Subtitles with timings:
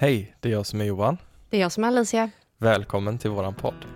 [0.00, 1.16] Hej, det är jag som är Johan.
[1.50, 2.30] Det är jag som är Alicia.
[2.58, 3.86] Välkommen till våran podd.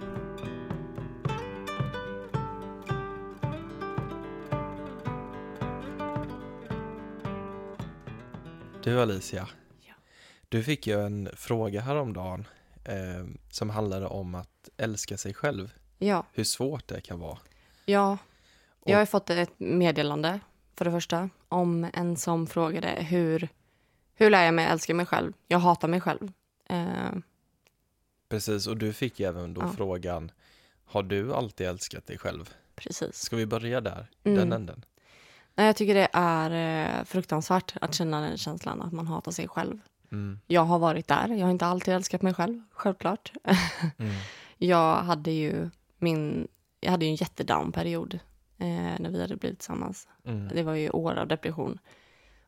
[8.82, 9.48] Du Alicia,
[9.80, 9.95] Ja.
[10.48, 12.46] du fick ju en fråga häromdagen
[12.84, 15.75] eh, som handlade om att älska sig själv.
[15.98, 17.39] Ja, Hur svårt det kan vara.
[17.84, 18.18] ja.
[18.86, 20.41] Jag har fått ett meddelande,
[20.77, 23.48] för det första, om en som frågade hur,
[24.14, 25.32] hur lär jag mig älska mig själv?
[25.48, 26.32] Jag hatar mig själv.
[26.68, 27.12] Eh,
[28.29, 29.72] Precis, och du fick ju även då Ja.
[29.76, 30.30] frågan,
[30.84, 32.55] har du alltid älskat dig själv?
[32.77, 33.16] precis.
[33.16, 34.41] Ska vi börja där, i Mm.
[34.41, 34.84] den änden?
[35.55, 36.51] Nej, jag tycker det är
[37.01, 39.79] eh, fruktansvärt att känna den känslan att man hatar sig själv.
[40.12, 40.39] Mm.
[40.47, 41.28] Jag har varit där.
[41.28, 43.33] Jag har inte alltid älskat mig själv, självklart.
[43.98, 44.15] Mm.
[44.59, 46.48] Jag hade ju min,
[46.81, 48.15] jag hade ju en jättedown-period
[48.59, 48.67] eh,
[49.01, 50.09] när vi hade blivit tillsammans.
[50.25, 50.48] Mm.
[50.48, 51.78] Det var ju år av depression.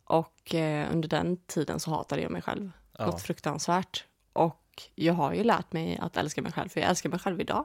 [0.06, 2.70] Och eh, under den tiden så hatade jag mig själv.
[2.98, 3.06] Ja.
[3.06, 4.04] Något fruktansvärt.
[4.32, 7.40] Och jag har ju lärt mig att älska mig själv, för jag älskar mig själv
[7.40, 7.64] idag.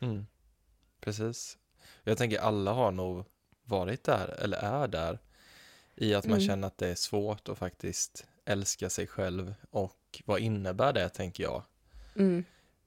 [0.00, 0.26] Mm.
[1.00, 1.58] Precis.
[2.04, 3.24] Jag tänker alla har nog
[3.64, 5.18] varit där, eller är där,
[5.96, 6.46] i att man Mm.
[6.46, 9.54] känner att det är svårt att faktiskt älska sig själv.
[9.70, 11.62] Och vad innebär det, tänker jag?
[12.16, 12.44] Mm.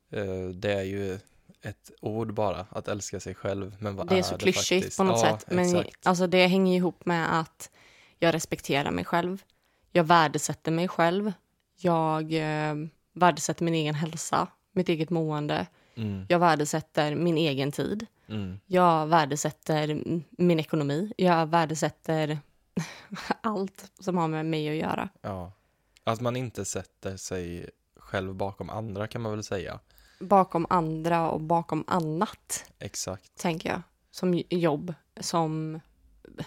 [0.09, 1.19] Eh, Det är ju
[1.62, 3.75] ett ord bara, att älska sig själv.
[3.80, 4.97] Men vad Det är är så det klyschigt faktiskt?
[4.97, 5.45] på något ja, sätt.
[5.52, 6.08] Men Exakt.
[6.08, 7.72] alltså, det hänger ihop med att
[8.26, 9.44] jag respekterar mig själv.
[9.92, 11.34] Jag värdesätter mig själv.
[11.78, 12.76] Jag eh,
[13.14, 15.68] värdesätter min egen hälsa, mitt eget mående.
[15.95, 18.06] Mm, Jag värdesätter min egen tid.
[18.28, 20.02] mm, Jag värdesätter
[20.38, 21.14] min ekonomi.
[21.18, 22.40] Jag värdesätter
[23.42, 25.09] allt som har med mig att göra.
[25.22, 25.52] ja.
[26.08, 29.80] Att man inte sätter sig själv bakom andra kan man väl säga.
[30.20, 33.36] Bakom andra och bakom annat, Exakt.
[33.38, 33.81] tänker jag.
[34.12, 35.80] Som jobb, som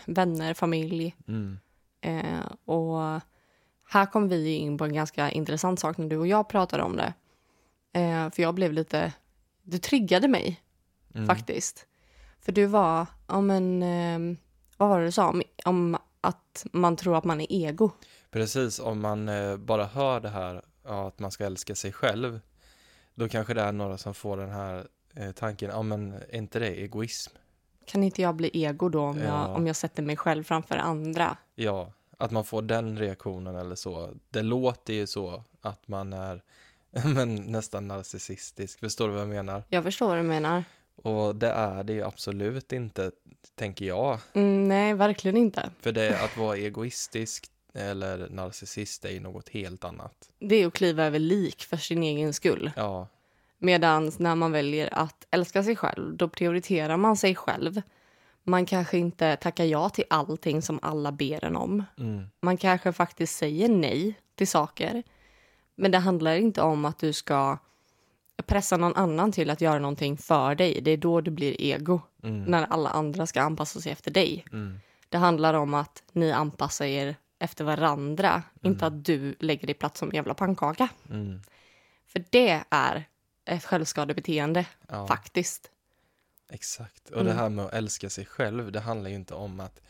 [0.06, 1.16] vänner, familj.
[1.28, 1.58] Mm,
[2.00, 3.20] Eh, och
[3.88, 6.96] här kom vi in på en ganska intressant sak när du och jag pratade om
[6.96, 7.14] det.
[7.92, 9.12] Eh, för jag blev lite...
[9.62, 10.62] Du triggade mig,
[11.14, 11.26] mm.
[11.26, 11.86] faktiskt.
[12.40, 13.06] För du var...
[13.26, 14.38] Ja, men, eh,
[14.76, 15.28] vad var det du sa?
[15.28, 17.90] Om, om att man tror att man är ego.
[18.30, 22.40] Precis, om man eh, bara hör det här, ja, att man ska älska sig själv,
[23.14, 26.58] då kanske det är några som får den här eh, tanken, ja men är inte
[26.58, 27.36] det egoism?
[27.88, 29.24] Kan inte jag bli ego då om, Ja.
[29.24, 31.36] jag, om jag sätter mig själv framför andra?
[31.54, 34.10] Ja, att man får den reaktionen eller så.
[34.30, 36.42] Det låter ju så att man är
[37.14, 39.62] men, nästan narcissistisk, förstår du vad jag menar?
[39.68, 40.64] Jag förstår vad du menar.
[41.02, 43.10] Och det är det ju absolut inte,
[43.54, 44.18] tänker jag.
[44.32, 45.70] Mm, nej, verkligen inte.
[45.80, 50.28] För det att vara egoistisk eller narcissist är ju något helt annat.
[50.38, 52.70] Det är att kliva över lik för sin egen skull.
[52.76, 53.06] Ja,
[53.58, 57.82] Medan när man väljer att älska sig själv, då prioriterar man sig själv.
[58.42, 61.84] Man kanske inte tackar ja till allting som alla ber en om.
[61.98, 65.02] mm, Man kanske faktiskt säger nej till saker.
[65.74, 67.58] Men det handlar inte om att du ska
[68.46, 70.80] pressa någon annan till att göra någonting för dig.
[70.82, 74.44] Det är då det blir ego, mm, när alla andra ska anpassa sig efter dig.
[74.52, 79.74] mm, Det handlar om att ni anpassar er efter varandra, inte att du lägger dig
[79.74, 80.88] platt som en jävla pannkaka.
[81.10, 81.40] mm.
[82.06, 83.04] För det är
[83.48, 85.06] ett självskadebeteende, Ja.
[85.06, 85.70] faktiskt.
[86.50, 87.10] Exakt.
[87.10, 87.26] Och Mm.
[87.26, 89.80] det här med att älska sig själv, det handlar ju inte om att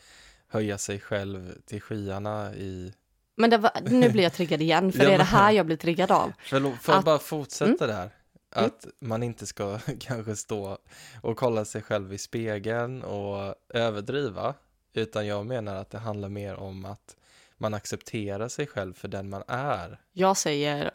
[0.47, 2.93] höja sig själv till skyarna i...
[3.35, 5.77] Men var, nu blir jag triggad igen, för Ja, det är det här jag blir
[5.77, 6.33] triggad av.
[6.43, 8.09] Förlåt, får jag Att- bara fortsätta där?
[8.55, 8.65] Mm.
[8.65, 10.77] Att man inte ska kanske stå
[11.21, 14.53] och kolla sig själv i spegeln och överdriva.
[14.93, 17.15] Utan jag menar att det handlar mer om att
[17.57, 19.99] man accepterar sig själv för den man är.
[20.13, 20.91] Jag säger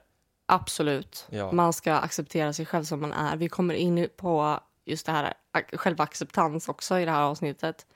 [0.47, 1.53] absolut, Ja.
[1.53, 3.37] man ska acceptera sig själv som man är.
[3.37, 7.87] Vi kommer in på just det här ak- självacceptans också i det här avsnittet.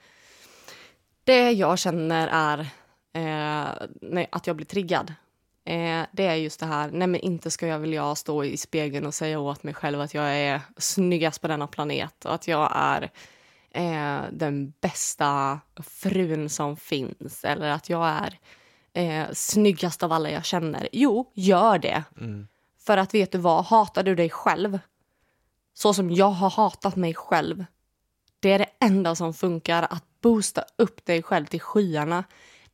[1.24, 2.58] Det jag känner är
[3.12, 5.14] eh, nej, att jag blir triggad.
[5.64, 9.06] Eh, det är just det här, nej men inte ska jag vilja stå i spegeln
[9.06, 12.72] och säga åt mig själv att jag är snyggast på denna planet och att jag
[12.74, 13.10] är
[13.70, 18.38] eh, den bästa frun som finns eller att jag är
[18.92, 20.88] eh, snyggast av alla jag känner.
[20.92, 22.04] Jo, gör det.
[22.20, 22.48] Mm.
[22.78, 24.78] För att vet du vad, hatar du dig själv
[25.74, 27.64] så som jag har hatat mig själv.
[28.40, 32.24] Det är det enda som funkar, att boosta upp dig själv till skyarna.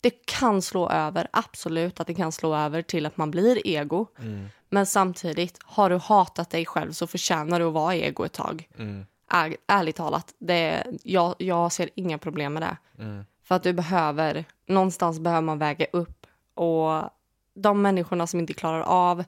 [0.01, 4.07] Det kan slå över, absolut att det kan slå över till att man blir ego.
[4.19, 4.49] Mm.
[4.69, 8.69] Men samtidigt, har du hatat dig själv så förtjänar du att vara ego ett tag.
[8.79, 9.07] Mm.
[9.29, 12.77] Är, ärligt talat, det, jag, jag ser inga problem med det.
[13.03, 13.25] Mm.
[13.45, 16.27] För att du behöver, någonstans behöver man väga upp.
[16.55, 17.11] Och
[17.55, 19.25] de människorna som inte klarar av,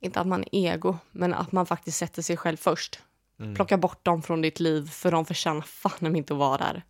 [0.00, 3.00] inte att man är ego, men att man faktiskt sätter sig själv först.
[3.40, 3.54] Mm.
[3.54, 6.82] Plocka bort dem från ditt liv, för de förtjänar fan inte att vara där.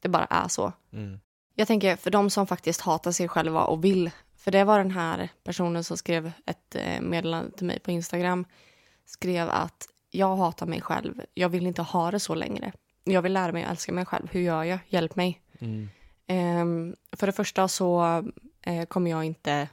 [0.00, 0.72] Det bara är så.
[0.92, 1.20] Mm.
[1.54, 4.90] Jag tänker för de som faktiskt hatar sig själva och vill För det var den
[4.90, 8.44] här personen som skrev ett eh, meddelande till mig på Instagram.
[9.04, 11.20] Skrev att jag hatar mig själv.
[11.34, 12.72] Jag vill inte ha det så längre.
[13.04, 14.28] Jag vill lära mig att älska mig själv.
[14.30, 14.78] Hur gör jag?
[14.88, 15.43] Hjälp mig.
[15.64, 15.88] Mm.
[16.26, 18.04] Ehm, för det första så
[18.62, 19.68] eh, kommer jag inte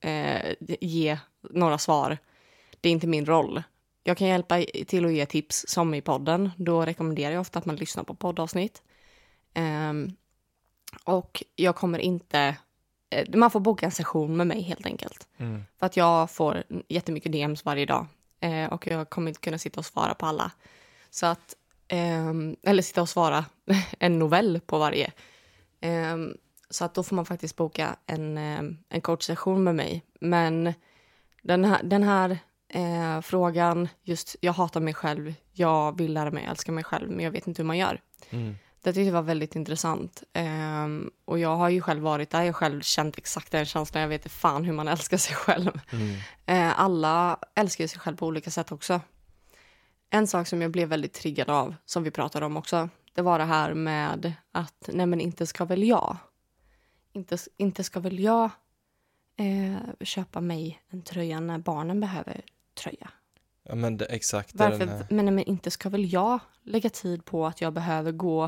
[0.00, 1.18] eh, ge
[1.50, 2.18] några svar.
[2.80, 3.62] Det är inte min roll.
[4.02, 6.50] Jag kan hjälpa till att ge tips som i podden.
[6.56, 8.82] Då rekommenderar jag ofta att man lyssnar på poddavsnitt.
[9.54, 10.12] Ehm,
[11.04, 12.56] och jag kommer inte...
[13.10, 15.28] eh, Man får boka en session med mig helt enkelt.
[15.38, 15.62] Mm.
[15.78, 18.06] För att jag får jättemycket DMs varje dag.
[18.70, 20.50] Och jag kommer inte kunna sitta och svara på alla.
[21.10, 21.54] Så att...
[21.90, 23.44] ehm, eller sitta och svara
[23.98, 25.12] en novell på varje.
[25.80, 26.36] Ehm,
[26.70, 30.02] så att då får man faktiskt boka en, ehm, en coachsession med mig.
[30.20, 30.74] Men
[31.42, 32.38] den här, den här
[32.68, 37.24] eh, frågan, just jag hatar mig själv, jag vill lära mig älska mig själv, men
[37.24, 38.00] jag vet inte hur man gör.
[38.30, 38.56] Mm.
[38.82, 40.22] Det tyckte jag var väldigt intressant.
[40.32, 44.02] Ehm, och jag har ju själv varit där, jag har själv känt exakt den känslan,
[44.02, 45.80] jag vet fan hur man älskar sig själv.
[45.92, 46.16] Mm.
[46.46, 49.00] Eh, alla älskar ju sig själv på olika sätt också.
[50.10, 53.38] En sak som jag blev väldigt triggad av, som vi pratade om också, det var
[53.38, 56.16] det här med att nej men inte ska väl jag.
[57.12, 58.50] Inte, inte ska väl jag
[59.36, 62.40] eh, köpa mig en tröja när barnen behöver
[62.74, 63.10] tröja.
[63.62, 64.54] Ja, men det, exakt.
[64.54, 68.12] Varför, här- men, nej, men inte ska väl jag lägga tid på att jag behöver
[68.12, 68.44] gå,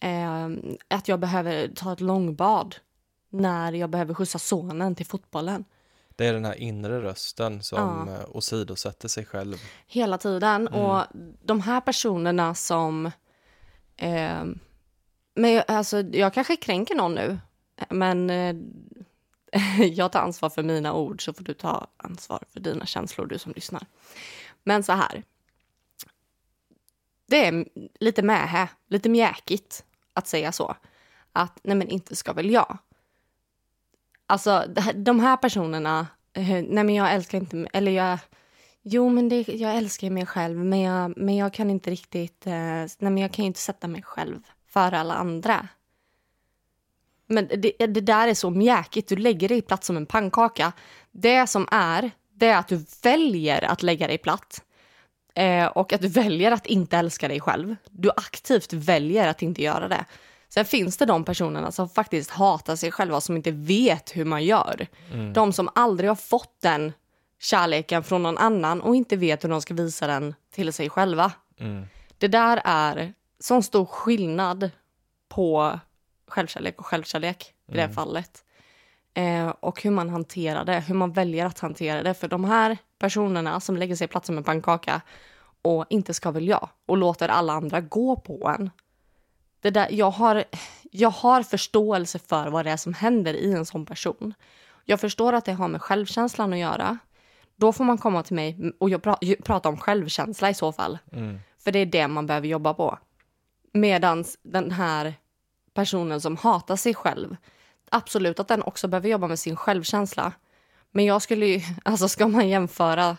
[0.00, 0.48] eh,
[0.88, 2.76] att jag behöver ta ett långbad
[3.30, 5.64] när jag behöver skjutsa sonen till fotbollen.
[6.16, 8.14] Det är den här inre rösten som Ja.
[8.20, 8.26] ja.
[8.32, 9.56] åsidosätter sig själv.
[9.86, 10.68] Hela tiden.
[10.68, 10.80] Mm.
[10.80, 11.04] Och
[11.44, 13.06] de här personerna som...
[13.96, 14.44] Eh,
[15.34, 17.38] men alltså, jag kanske kränker någon nu,
[17.88, 18.56] men eh,
[19.80, 23.38] jag tar ansvar för mina ord så får du ta ansvar för dina känslor, du
[23.38, 23.86] som lyssnar.
[24.62, 25.22] Men så här.
[27.26, 27.68] Det är
[28.00, 30.76] lite mähä, lite mjäkigt att säga så.
[31.32, 32.78] Att nej men inte ska väl jag.
[34.26, 38.18] Alltså de här personerna, eh, nej men jag älskar inte, eller jag,
[38.82, 42.52] jo men det, jag älskar mig själv men jag, men jag kan inte riktigt, eh,
[42.52, 44.38] nej men jag kan ju inte sätta mig själv
[44.68, 45.68] före alla andra.
[47.26, 50.72] Men det, eh, det där är så mjäkigt, du lägger dig platt som en pannkaka.
[51.12, 54.62] Det som är, det är att du väljer att lägga dig platt.
[55.34, 57.76] Eh, och att du väljer att inte älska dig själv.
[57.90, 60.04] Du aktivt väljer att inte göra det.
[60.54, 64.44] Sen finns det de personerna som faktiskt hatar sig själva, som inte vet hur man
[64.44, 64.86] gör.
[65.32, 66.92] De som aldrig har fått den
[67.40, 71.32] kärleken från någon annan och inte vet hur de ska visa den till sig själva.
[71.58, 71.86] Mm.
[72.18, 74.70] Det där är sån stor skillnad
[75.28, 75.78] på
[76.28, 78.44] självkärlek och självkärlek i det här fallet.
[79.14, 82.14] Eh, och hur man hanterar det, hur man väljer att hantera det.
[82.14, 85.00] För de här personerna som lägger sig platt som en pannkaka
[85.62, 88.70] och inte ska väl jag och låter alla andra gå på en.
[89.64, 90.44] Det där, jag, har,
[90.90, 94.34] jag har förståelse för vad det är som händer i en sån person.
[94.84, 96.98] Jag förstår att det har med självkänslan att göra.
[97.56, 100.98] Då får man komma till mig och jag pra, prata om självkänsla i så fall.
[101.12, 101.38] Mm.
[101.58, 102.98] För det är det man behöver jobba på.
[103.72, 105.14] Medan den här
[105.74, 107.36] personen som hatar sig själv,
[107.90, 110.32] absolut att den också behöver jobba med sin självkänsla.
[110.90, 113.16] Men jag skulle ju, alltså ska man jämföra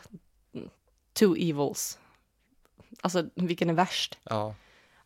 [1.14, 2.00] two evils,
[3.02, 4.18] alltså vilken är värst?
[4.24, 4.56] Ja.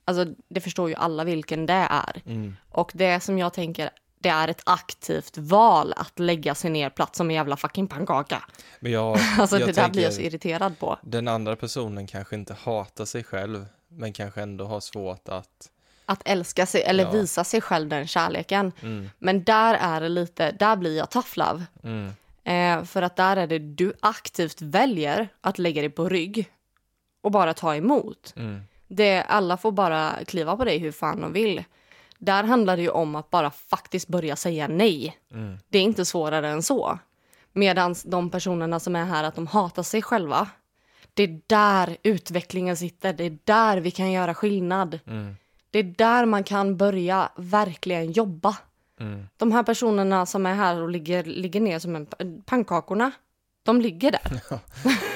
[0.09, 2.21] Alltså det förstår ju alla vilken det är.
[2.25, 2.55] Mm.
[2.69, 3.89] Och det som jag tänker,
[4.19, 8.43] det är ett aktivt val att lägga sig ner platt som en jävla fucking pannkaka.
[8.79, 10.97] Men jag, Alltså jag det där blir jag så irriterad på.
[11.01, 15.69] den andra personen kanske inte hatar sig själv, men kanske ändå har svårt att...
[16.05, 17.11] Att älska sig eller Ja.
[17.11, 18.71] visa sig själv den kärleken.
[18.81, 19.09] Mm.
[19.19, 21.65] Men där är det lite, där blir jag tough love.
[21.83, 22.11] Mm.
[22.43, 26.49] Eh, för att där är det du aktivt väljer att lägga dig på rygg
[27.21, 28.33] och bara ta emot.
[28.35, 28.61] Mm.
[28.89, 31.63] Det, alla får bara kliva på dig hur fan de vill.
[32.17, 35.17] Där handlar det ju om att bara faktiskt börja säga nej.
[35.33, 35.57] Mm.
[35.69, 36.99] Det är inte svårare än så.
[37.53, 40.47] Medan de personerna som är här att de hatar sig själva.
[41.13, 43.13] Det är där utvecklingen sitter.
[43.13, 44.99] Det är där vi kan göra skillnad.
[45.07, 45.35] Mm.
[45.71, 48.57] Det är där man kan börja verkligen jobba.
[48.99, 49.27] Mm.
[49.37, 52.07] De här personerna som är här och ligger, ligger ner som en
[52.45, 53.11] pannkakorna,
[53.63, 54.41] de ligger där.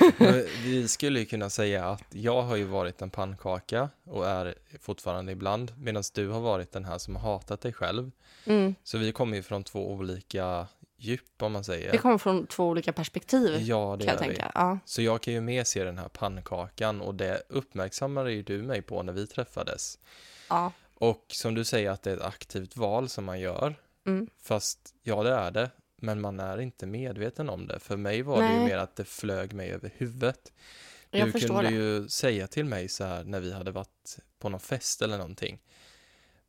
[0.63, 5.31] Vi skulle ju kunna säga att jag har ju varit en pannkaka och är fortfarande
[5.31, 8.12] ibland, medan du har varit den här som har hatat dig själv.
[8.45, 8.75] Mm.
[8.83, 10.67] Så vi kommer ju från två olika
[10.98, 11.91] djup om man säger.
[11.91, 14.27] Det kommer från två olika perspektiv, Ja, det kan jag vi.
[14.27, 14.51] tänka.
[14.55, 14.79] Ja.
[14.86, 18.81] Så jag kan ju mer se den här pannkakan och det uppmärksammade ju du mig
[18.81, 20.00] på när vi träffades.
[20.50, 20.72] Ja.
[20.95, 23.75] Och som du säger att det är ett aktivt val som man gör.
[24.05, 24.27] Mm.
[24.41, 25.69] Fast ja, det är det.
[26.03, 27.79] Men man är inte medveten om det.
[27.79, 28.65] För mig var det ju Nej.
[28.65, 30.51] mer att det flög mig över huvudet.
[31.12, 31.75] Jag du förstår kunde det.
[31.75, 35.60] ju säga till mig så här när vi hade varit på någon fest eller någonting.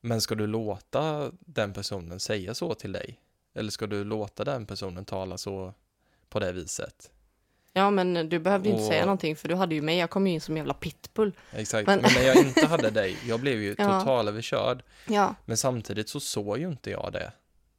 [0.00, 3.20] Men ska du låta den personen säga så till dig?
[3.54, 5.74] Eller ska du låta den personen tala så
[6.28, 7.10] på det viset?
[7.72, 9.98] Ja, men du behövde ju inte Och- säga någonting för du hade ju mig.
[9.98, 11.32] Jag kom ju in som jävla pitbull.
[11.52, 14.00] Exakt, Men- men, när jag inte hade dig, jag blev ju Ja.
[14.00, 14.82] totalöverkörd.
[15.08, 17.32] Ja, Men samtidigt så såg ju inte jag det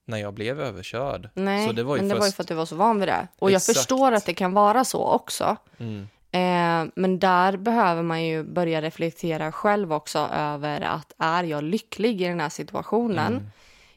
[0.06, 1.30] när jag blev överkörd.
[1.34, 2.76] nej, Så det var ju men det var ju först- för att du var så
[2.76, 3.28] van vid det.
[3.40, 3.78] Och jag Exakt.
[3.78, 5.56] förstår att det kan vara så också.
[5.78, 6.08] Mm.
[6.32, 12.22] Eh, men där behöver man ju börja reflektera själv också över att är jag lycklig
[12.22, 13.34] i den här situationen?
[13.34, 13.44] Mm.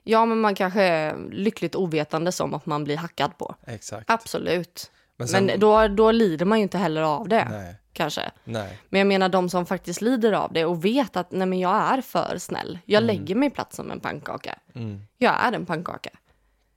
[0.04, 3.54] Ja, men man kanske är lyckligt ovetande som att man blir hackad på.
[3.66, 4.10] Exakt.
[4.10, 4.90] Absolut.
[5.18, 8.30] Men, sen, Men då, då lider man ju inte heller av det, Nej, kanske.
[8.44, 8.78] nej.
[8.88, 11.76] Men jag menar de som faktiskt lider av det och vet att nej, men jag
[11.76, 12.78] är för snäll.
[12.84, 14.58] Jag lägger mig platt som en pannkaka.
[14.75, 15.00] Mm.
[15.18, 16.10] Jag är en pannkaka.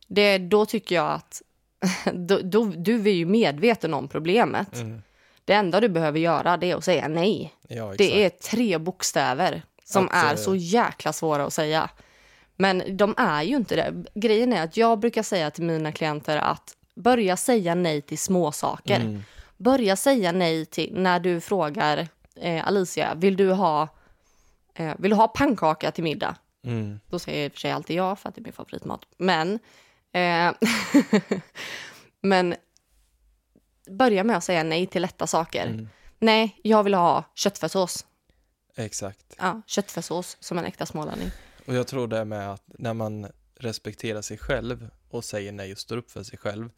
[0.07, 1.41] Det, då tycker jag att
[2.13, 4.75] då, då, du är ju medveten om problemet.
[4.75, 5.01] Mm.
[5.45, 7.53] Det enda du behöver göra det är att säga nej.
[7.67, 7.93] Ja.
[7.98, 11.89] Det är tre bokstäver som Att, är eh, så jäkla svåra att säga.
[12.55, 13.93] Men de är ju inte det.
[14.13, 18.51] Grejen är att jag brukar säga till mina klienter att börja säga nej till små
[18.51, 19.00] saker.
[19.00, 19.24] Mm.
[19.57, 23.88] Börja säga nej till när du frågar eh, Alicia, vill du ha
[24.75, 26.36] eh, vill du ha pannkaka till middag?
[26.63, 27.00] Mm.
[27.10, 29.01] Då säger jag i och för sig alltid ja för att det är min favoritmat.
[29.17, 29.60] Men,
[30.12, 30.51] eh,
[32.21, 32.55] men
[33.89, 35.67] börja med att säga nej till lätta saker.
[35.67, 35.89] Mm.
[36.19, 38.05] Nej, jag vill ha köttfärssås.
[38.75, 39.36] Exakt.
[39.38, 41.31] Ja, köttfärssås som en äkta smålänning.
[41.65, 43.27] Och jag tror det med att när man
[43.63, 46.70] respekterar sig själv och säger nej och står upp för sig själv,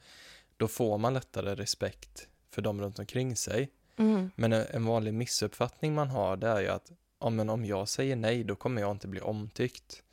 [0.58, 3.70] då får man lättare respekt för dem runt omkring sig.
[3.98, 4.32] Mm.
[4.36, 8.16] Men en vanlig missuppfattning man har det är ju att ja, men om jag säger
[8.16, 10.04] nej då kommer jag inte bli omtyckt.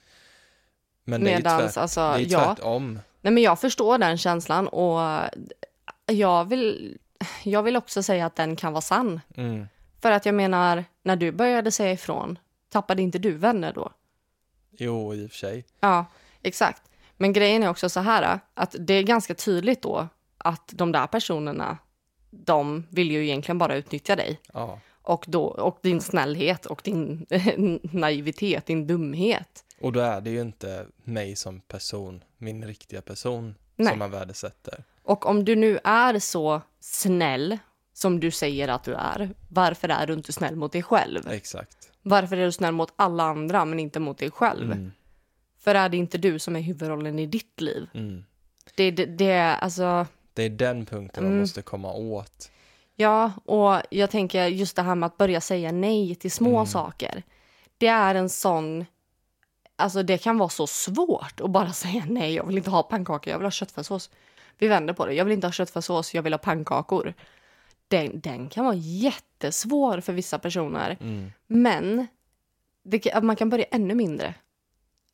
[1.05, 2.45] Men det är ju Medans, tvärt, alltså, det är ja.
[2.45, 3.01] tvärtom.
[3.21, 5.01] Nej, men jag förstår den känslan och
[6.07, 6.99] jag vill,
[7.45, 9.21] jag vill också säga att den kan vara sann.
[9.35, 9.67] Mm.
[10.01, 13.93] För att jag menar, när du började säga ifrån, tappade inte du vänner då?
[14.71, 15.65] Jo, i och för sig.
[15.81, 16.07] Ja,
[16.43, 16.83] exakt.
[17.17, 21.07] Men grejen är också så här att det är ganska tydligt då att de där
[21.07, 21.79] personerna,
[22.31, 24.41] de vill ju egentligen bara utnyttja dig.
[24.53, 27.27] Ja, Och, då, och din snällhet och din
[27.83, 29.65] naivitet, din dumhet.
[29.81, 33.89] och då är det ju inte mig som person, min riktiga person, Nej.
[33.89, 34.85] som man värdesätter.
[35.03, 37.59] Och om du nu är så snäll
[37.93, 41.29] som du säger att du är, varför är du inte snäll mot dig själv?
[41.31, 41.91] Exakt.
[42.03, 44.73] Varför är du snäll mot alla andra men inte mot dig själv?
[44.73, 44.93] Mm.
[45.61, 47.89] För är det inte du som är huvudrollen i ditt liv?
[47.95, 48.25] Mm.
[48.75, 50.07] Det, det, det är alltså...
[50.35, 51.41] Det är den punkten man Mm.
[51.41, 52.51] måste komma åt.
[52.97, 56.67] Ja, och jag tänker just det här med att börja säga nej till små Mm.
[56.67, 57.23] saker.
[57.79, 58.85] Det är en sån...
[59.77, 63.31] Alltså det kan vara så svårt att bara säga nej, jag vill inte ha pannkakor,
[63.31, 64.11] jag vill ha köttfärssås.
[64.59, 67.15] Vi vänder på det, jag vill inte ha köttfärssås, jag vill ha pannkakor.
[67.89, 70.97] Den, den kan vara jättesvår för vissa personer.
[71.01, 71.33] Mm.
[71.47, 72.07] Men
[72.83, 74.35] det, man kan börja ännu mindre.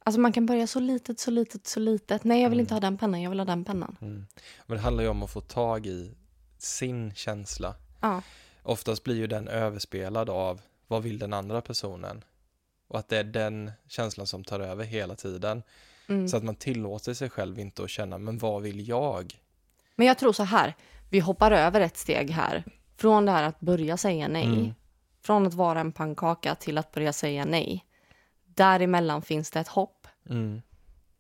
[0.07, 2.25] Alltså man kan börja så litet, så litet, så litet.
[2.25, 3.97] Nej, jag vill inte ha den pennan, jag vill ha den pennan.
[4.01, 4.27] Mm.
[4.67, 6.15] Men det handlar ju om att få tag i
[6.59, 7.75] sin känsla.
[8.01, 8.23] Ja.
[8.63, 12.25] Oftast blir ju den överspelad av vad vill den andra personen?
[12.89, 15.63] Och att det är den känslan som tar över hela tiden.
[16.09, 16.29] Mm.
[16.29, 19.41] Så att man tillåter sig själv inte att känna, men vad vill jag?
[19.97, 20.75] Men jag tror så här,
[21.11, 22.65] vi hoppar över ett steg här.
[22.97, 24.45] Från det här att börja säga nej.
[24.45, 24.75] Mm.
[25.23, 27.87] Från att vara en pannkaka till att börja säga nej.
[28.57, 29.96] Däremellan finns det ett hopp.
[30.31, 30.63] Mm.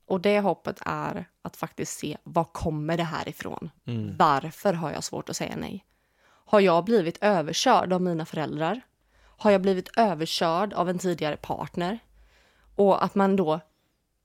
[0.06, 3.70] Och det hoppet är att faktiskt se, var kommer det här ifrån?
[3.86, 4.16] Mm.
[4.16, 5.84] Varför har jag svårt att säga nej?
[6.28, 8.80] Har jag blivit överkörd av mina föräldrar?
[9.38, 11.98] Har jag blivit överkörd av en tidigare partner?
[12.76, 13.60] Och att man då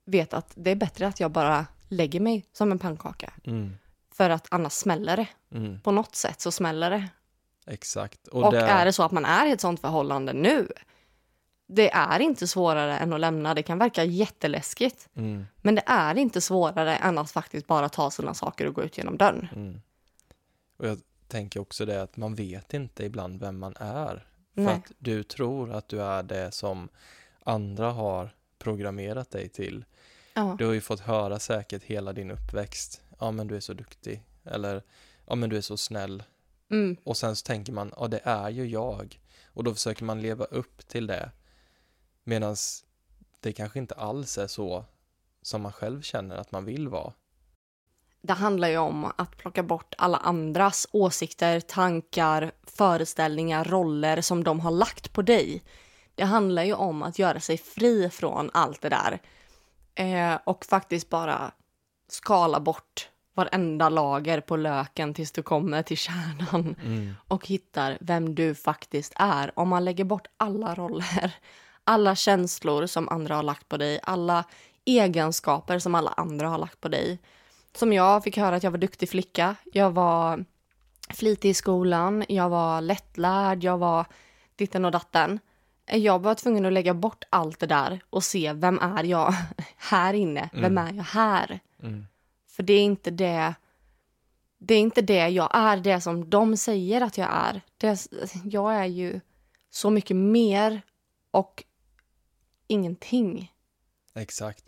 [0.04, 3.32] vet att det är bättre att jag bara lägger mig som en pannkaka.
[3.44, 3.76] Mm.
[4.14, 5.28] För att annars smäller det.
[5.56, 5.80] Mm.
[5.80, 7.08] På något sätt så smäller det.
[7.66, 8.26] Exakt.
[8.28, 10.68] Och, det- är det så att man är i ett sånt förhållande nu,
[11.74, 13.54] det är inte svårare än att lämna.
[13.54, 15.46] Det kan verka jätteläskigt, Mm.
[15.56, 18.98] men det är inte svårare än att faktiskt bara ta sina saker och gå ut
[18.98, 19.48] genom dörren.
[19.54, 19.80] Mm.
[20.76, 24.26] Och jag tänker också det att man vet inte ibland vem man är.
[24.54, 24.74] För Nej.
[24.74, 26.88] att du tror att du är det som
[27.44, 29.84] andra har programmerat dig till.
[30.34, 30.56] Ja.
[30.58, 33.00] Du har ju fått höra säkert hela din uppväxt.
[33.18, 34.22] Ja, men du är så duktig.
[34.44, 34.82] Eller,
[35.26, 36.22] ja, men du är så snäll.
[36.70, 36.96] Mm.
[37.04, 39.20] Och sen så tänker man, ja, det är ju jag.
[39.46, 41.30] Och då försöker man leva upp till det.
[42.24, 42.56] Medan
[43.40, 44.84] det kanske inte alls är så
[45.42, 47.12] som man själv känner att man vill vara.
[48.22, 54.60] Det handlar ju om att plocka bort alla andras åsikter, tankar, föreställningar, roller som de
[54.60, 55.62] har lagt på dig.
[56.14, 59.20] Det handlar ju om att göra sig fri från allt det där.
[59.94, 61.52] Eh, och faktiskt bara
[62.08, 67.14] skala bort varenda lager på löken tills du kommer till kärnan Mm.
[67.28, 69.58] och hittar vem du faktiskt är.
[69.58, 71.34] Om man lägger bort alla roller,
[71.84, 74.44] alla känslor som andra har lagt på dig, alla
[74.84, 77.18] egenskaper som alla andra har lagt på dig.
[77.74, 79.56] som jag fick höra att jag var duktig flicka.
[79.72, 80.44] Jag var
[81.08, 84.06] flitig i skolan, jag var lättlärd, jag var
[84.56, 85.38] ditten och datten.
[85.86, 89.34] Jag var tvungen att lägga bort allt det där och se vem är jag
[89.76, 90.50] här inne?
[90.52, 91.60] Vem är jag här?
[91.82, 92.06] Mm.
[92.50, 93.54] För det är inte det.
[94.58, 97.60] Det är inte det jag är, det som de säger att jag är.
[97.76, 98.06] Det,
[98.44, 99.20] jag är ju
[99.70, 100.82] så mycket mer
[101.30, 101.64] och
[102.72, 103.52] ingenting.
[104.14, 104.64] Exakt.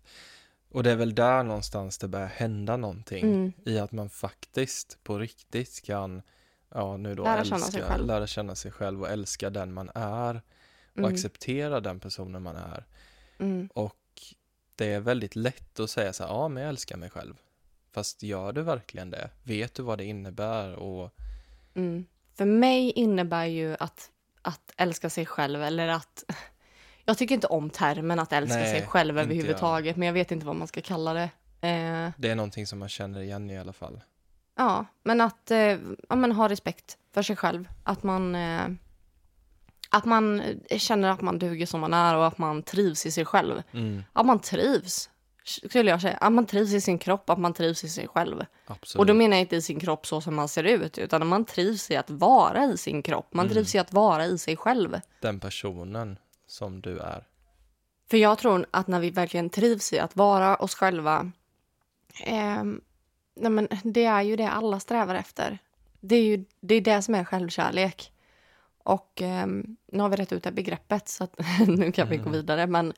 [0.70, 3.24] Och det är väl där någonstans det börjar hända någonting.
[3.24, 3.52] Mm.
[3.64, 6.22] I att man faktiskt på riktigt kan,
[6.68, 8.06] ja nu då Lära känna älska, sig själv.
[8.06, 10.42] lära känna sig själv och älska den man är.
[10.92, 11.12] Och Mm.
[11.14, 12.84] acceptera den personen man är.
[13.38, 13.68] Mm.
[13.74, 13.96] Och
[14.76, 17.34] det är väldigt lätt att säga så här, ja men jag älskar mig själv.
[17.92, 19.30] Fast gör du verkligen det?
[19.42, 20.74] Vet du vad det innebär?
[20.74, 21.14] Och
[21.74, 22.06] Mm.
[22.34, 24.10] För mig innebär ju att,
[24.42, 26.24] att älska sig själv eller att...
[27.04, 29.24] Jag tycker inte om termen att älska Nej, sig själv inte jag.
[29.32, 31.22] överhuvudtaget, men jag vet inte vad man ska kalla det.
[31.68, 34.00] Eh, det är någonting som man känner igen i alla fall.
[34.56, 35.58] ja, men att eh,
[36.08, 37.68] ja, men ha respekt för sig själv.
[37.84, 38.66] Att man, eh,
[39.90, 40.42] att man
[40.76, 43.62] känner att man duger som man är och att man trivs i sig själv.
[43.72, 45.10] Mm, Att man trivs,
[45.44, 46.16] skulle jag säga.
[46.16, 48.44] Att man trivs i sin kropp, att man trivs i sig själv.
[48.66, 48.98] absolut.
[49.00, 51.44] Och då menar jag inte i sin kropp så som man ser ut, utan man
[51.44, 53.34] trivs i att vara i sin kropp.
[53.34, 53.54] Man Mm.
[53.54, 55.00] trivs i att vara i sig själv.
[55.20, 56.18] Den personen
[56.54, 57.24] som du är.
[58.10, 61.32] För jag tror att när vi verkligen trivs i att vara oss själva,
[62.24, 62.80] ehm,
[63.34, 65.58] nej men det är ju det alla strävar efter.
[66.00, 68.12] Det är ju det, är det som är självkärlek.
[68.78, 72.22] Och ehm, nu har vi rätt ut det begreppet så att nu kan vi gå
[72.22, 72.32] Mm.
[72.32, 72.66] vidare.
[72.66, 72.92] Men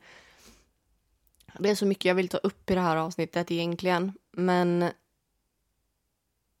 [1.59, 4.13] det är så mycket jag vill ta upp i det här avsnittet egentligen.
[4.31, 4.91] Men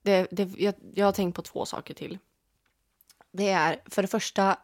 [0.01, 2.17] det, det, jag, jag har tänkt på två saker till.
[3.31, 4.57] Det är för det första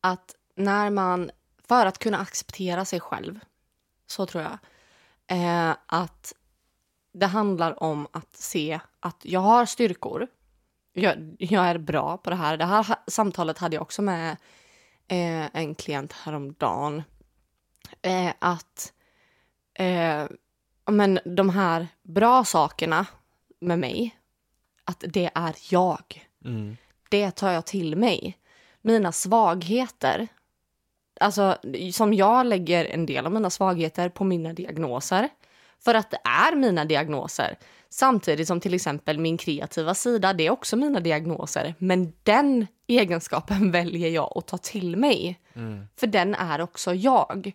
[0.00, 1.30] att när man,
[1.68, 3.40] för att kunna acceptera sig själv,
[4.06, 4.58] så tror jag,
[5.26, 6.34] eh, att
[7.12, 10.26] det handlar om att se att jag har styrkor.
[10.92, 12.56] Jag, jag är bra på det här.
[12.56, 14.30] Det här samtalet hade jag också med
[15.08, 17.02] eh, en klient häromdagen.
[18.02, 18.92] Eh, att
[19.74, 20.26] eh,
[20.90, 23.06] men de här bra sakerna
[23.60, 24.18] med mig,
[24.84, 26.76] att det är jag Mm,
[27.08, 28.38] det tar jag till mig.
[28.80, 30.28] Mina svagheter,
[31.20, 31.56] alltså
[31.92, 35.28] som jag lägger en del av mina svagheter på mina diagnoser.
[35.78, 37.58] För att det är mina diagnoser.
[37.88, 41.74] Samtidigt som till exempel min kreativa sida, det är också mina diagnoser.
[41.78, 45.40] Men den egenskapen väljer jag att ta till mig.
[45.54, 47.52] mm, För den är också jag.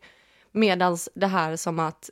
[0.52, 2.10] Medan det här som att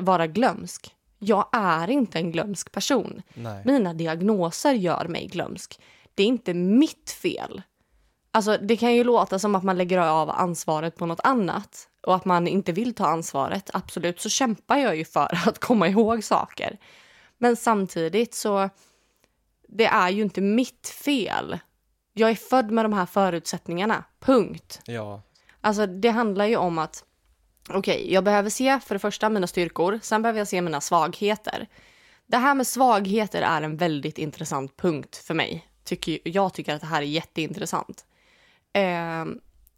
[0.00, 0.94] vara glömsk.
[1.18, 3.22] Jag är inte en glömsk person.
[3.34, 3.62] nej.
[3.64, 5.80] Mina diagnoser gör mig glömsk.
[6.14, 7.62] Det är inte mitt fel.
[8.34, 12.14] Alltså, det kan ju låta som att man lägger av ansvaret på något annat och
[12.14, 13.70] att man inte vill ta ansvaret.
[13.72, 16.78] Absolut, så kämpar jag ju för att komma ihåg saker.
[17.38, 18.70] Men samtidigt så,
[19.68, 21.58] det är ju inte mitt fel.
[22.12, 24.80] Jag är född med de här förutsättningarna, punkt.
[24.84, 25.22] Ja,
[25.60, 27.04] Alltså det handlar ju om att
[27.68, 31.68] okej, jag behöver se för det första mina styrkor, sen behöver jag se mina svagheter.
[32.26, 35.68] Det här med svagheter är en väldigt intressant punkt för mig.
[35.84, 38.04] Tycker, jag tycker att det här är jätteintressant.
[38.74, 39.24] Eh,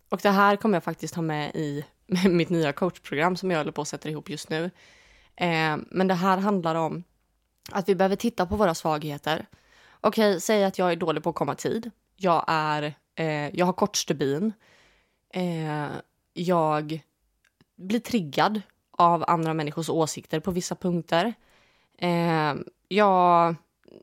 [0.09, 1.85] och det här kommer jag faktiskt ha med i
[2.29, 4.71] mitt nya coachprogram som jag håller på att sätta ihop just nu.
[5.37, 7.05] Eh, men det här handlar om
[7.73, 9.47] att vi behöver titta på våra svagheter.
[10.01, 11.91] Okej, säg att jag är dålig på att komma i tid.
[12.17, 14.53] Jag, är, eh, jag har kort stubin.
[15.35, 15.89] Eh,
[16.35, 17.01] jag
[17.77, 21.35] blir triggad av andra människors åsikter på vissa punkter.
[21.99, 22.55] Eh,
[22.89, 23.55] jag,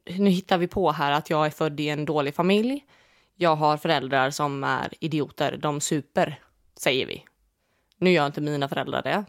[0.06, 2.86] nu hittar vi på här att jag är född i en dålig familj.
[3.36, 6.40] Jag har föräldrar som är idioter, de super,
[6.76, 7.26] säger vi.
[7.98, 9.26] Nu gör inte mina föräldrar det,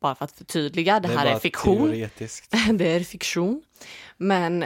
[0.00, 1.00] bara för att förtydliga.
[1.00, 1.90] Det, här är bara fiktion.
[2.78, 3.62] det är fiktion.
[4.16, 4.64] Men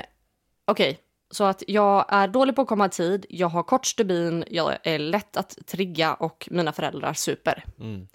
[0.64, 0.98] okej,
[1.30, 4.76] så att jag är dålig på att komma i tid, jag har kort stubin, jag
[4.82, 7.64] är lätt att trigga och mina föräldrar super.
[7.80, 8.08] Mm,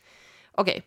[0.51, 0.83] Okej,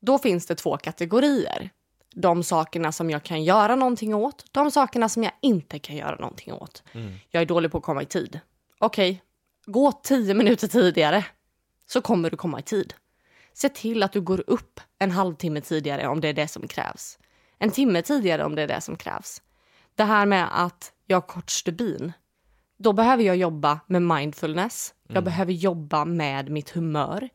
[0.00, 1.70] då finns det två kategorier.
[2.14, 6.16] De sakerna som jag kan göra någonting åt, de sakerna som jag inte kan göra
[6.16, 6.82] någonting åt.
[6.92, 8.40] mm, Jag är dålig på att komma i tid.
[8.80, 9.22] Okej,
[9.66, 11.24] gå tio minuter tidigare
[11.86, 12.94] så kommer du komma i tid.
[13.52, 17.18] Se till att du går upp en halvtimme tidigare om det är det som krävs.
[17.58, 19.42] En timme tidigare om det är det som krävs.
[19.94, 22.12] Det här med att jag har kort stubin.
[22.78, 24.94] Då behöver jag jobba med mindfulness.
[25.08, 27.28] Jag behöver jobba med mitt humör.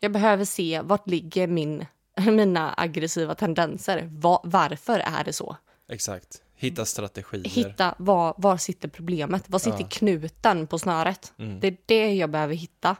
[0.00, 1.86] Jag behöver se vart ligger min,
[2.16, 4.08] mina aggressiva tendenser.
[4.12, 5.56] Va, varför är det så?
[5.88, 6.42] exakt.
[6.60, 7.44] Hitta strategier.
[7.44, 9.88] hitta var, var sitter problemet, var sitter Ja.
[9.90, 11.32] knuten på snöret.
[11.38, 11.60] Mm.
[11.60, 12.96] Det är det jag behöver hitta.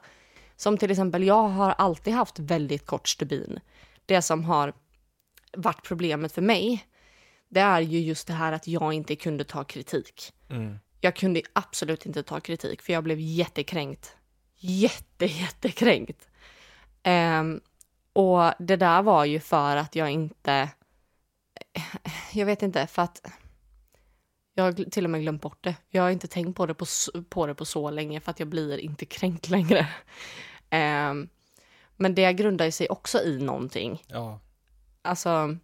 [0.57, 3.61] Som till exempel, jag har alltid haft väldigt kort stubin.
[4.07, 4.73] Det som har
[5.53, 6.87] varit problemet för mig,
[7.49, 10.33] det är ju just det här att jag inte kunde ta kritik.
[10.51, 10.79] Mm.
[11.01, 14.17] Jag kunde absolut inte ta kritik för jag blev jättekränkt.
[14.57, 16.29] Jätte, jättekränkt.
[17.03, 17.61] Ehm,
[18.13, 20.69] och det där var ju för att jag inte...
[22.33, 23.27] Jag vet inte, för att...
[24.55, 25.77] Jag har till och med glömt bort det.
[25.89, 26.87] Jag har inte tänkt på det på,
[27.29, 29.89] på, det på så länge för att jag blir inte kränkt längre.
[30.71, 31.29] Ehm,
[31.97, 34.03] men det grundar sig också i någonting.
[34.07, 34.41] Ja.
[35.03, 35.57] Alltså,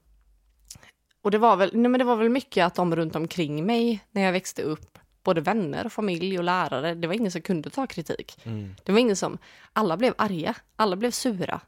[1.22, 4.00] och det var, väl, nej men det var väl mycket att de runt omkring mig
[4.10, 7.86] när jag växte upp, både vänner, familj och lärare, det var ingen som kunde ta
[7.86, 8.38] kritik.
[8.44, 8.74] Mm.
[8.84, 9.38] Det var ingen som,
[9.72, 11.60] alla blev arga, alla blev sura.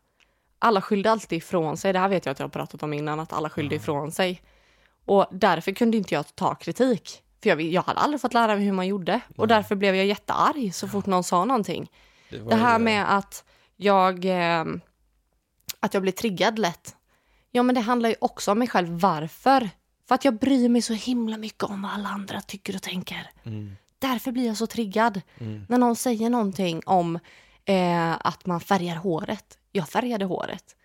[0.59, 3.21] Alla skyllde alltid ifrån sig, det här vet jag att jag har pratat om innan,
[3.21, 4.43] att alla skyllde ifrån sig.
[5.09, 7.23] Och därför kunde inte jag ta kritik.
[7.43, 9.21] För jag, jag hade aldrig fått lära mig hur man gjorde.
[9.37, 11.91] Och därför blev jag jättearg så fort någon sa någonting.
[12.31, 13.45] Det, Det här ju- med att
[13.77, 14.65] jag, eh,
[15.81, 16.97] att jag blir triggad lätt.
[17.51, 18.89] Ja, men det handlar ju också om mig själv.
[19.01, 19.71] Varför?
[20.09, 23.31] För att jag bryr mig så himla mycket om vad alla andra tycker och tänker.
[23.43, 23.77] Mm.
[23.99, 25.21] Därför blir jag så triggad.
[25.39, 25.67] Mm.
[25.69, 27.19] När någon säger någonting om
[27.65, 29.59] eh, att man färgar håret.
[29.73, 30.77] Jag färgade håret.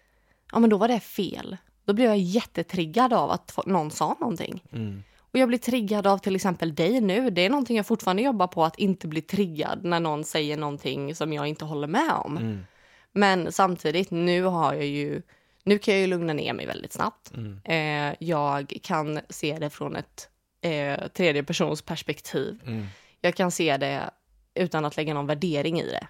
[0.52, 1.58] Ja, men då var det fel.
[1.86, 4.64] Då blev jag jättetriggad av att någon sa någonting.
[4.72, 5.04] Mm.
[5.34, 7.30] Och jag blir triggad av till exempel dig nu.
[7.30, 11.16] Det är någonting jag fortfarande jobbar på, att inte bli triggad när någon säger någonting
[11.16, 12.38] som jag inte håller med om.
[12.38, 12.66] Mm.
[13.12, 15.22] Men samtidigt, nu har jag ju,
[15.64, 17.32] nu kan jag ju lugna ner mig väldigt snabbt.
[17.34, 17.60] Mm.
[17.64, 20.30] Eh, jag kan se det från ett
[20.62, 22.60] eh, tredje persons perspektiv.
[22.66, 22.86] Mm.
[23.22, 24.10] Jag kan se det
[24.54, 26.08] utan att lägga någon värdering i det.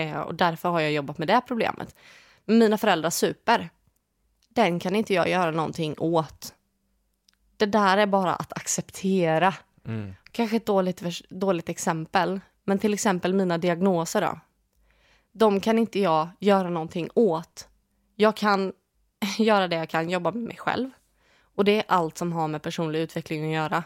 [0.00, 1.96] Eh, och därför har jag jobbat med det problemet.
[2.44, 3.70] Mina föräldrar super.
[4.54, 6.54] Den kan inte jag göra någonting åt.
[7.56, 9.54] Det där är bara att acceptera.
[9.86, 10.14] Mm.
[10.32, 14.40] Kanske ett dåligt, dåligt exempel, men till exempel mina diagnoser då.
[15.32, 17.68] De kan inte jag göra någonting åt.
[18.16, 18.72] Jag kan
[19.38, 20.90] göra det jag kan, jobba med mig själv.
[21.54, 23.84] Och det är allt som har med personlig utveckling att göra.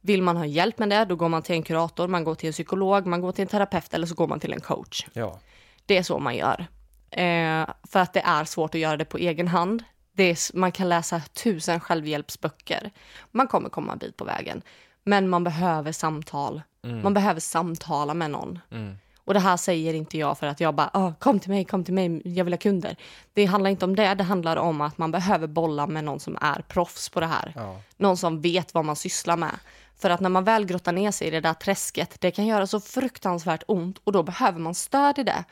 [0.00, 2.46] Vill man ha hjälp med det, då går man till en kurator, man går till
[2.46, 5.06] en psykolog, man går till en terapeut eller så går man till en coach.
[5.12, 5.38] Ja.
[5.86, 6.66] Det är så man gör.
[7.10, 9.84] Eh, för att det är svårt att göra det på egen hand.
[10.16, 12.90] Är, man kan läsa tusen självhjälpsböcker.
[13.30, 14.62] Man kommer komma en bit på vägen.
[15.04, 16.62] Men man behöver samtal.
[16.84, 17.02] Mm.
[17.02, 18.58] Man behöver samtala med någon.
[18.70, 18.96] Mm.
[19.24, 21.84] Och det här säger inte jag för att jag bara, "Ah, kom till mig, kom
[21.84, 22.96] till mig, jag vill ha kunder.
[23.32, 26.38] Det handlar inte om det, det handlar om att man behöver bolla med någon som
[26.40, 27.52] är proffs på det här.
[27.56, 27.80] Ja.
[27.96, 29.54] Någon som vet vad man sysslar med.
[29.98, 32.66] För att när man väl grottar ner sig i det där träsket, det kan göra
[32.66, 35.44] så fruktansvärt ont och då behöver man stöd i det.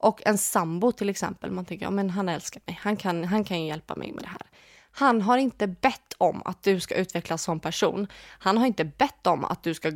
[0.00, 3.44] Och en sambo till exempel, man tänker, ja men han älskar mig, han kan, han
[3.44, 4.46] kan ju hjälpa mig med det här.
[4.92, 8.06] Han har inte bett om att du ska utvecklas som person.
[8.38, 9.92] Han har inte bett om att du ska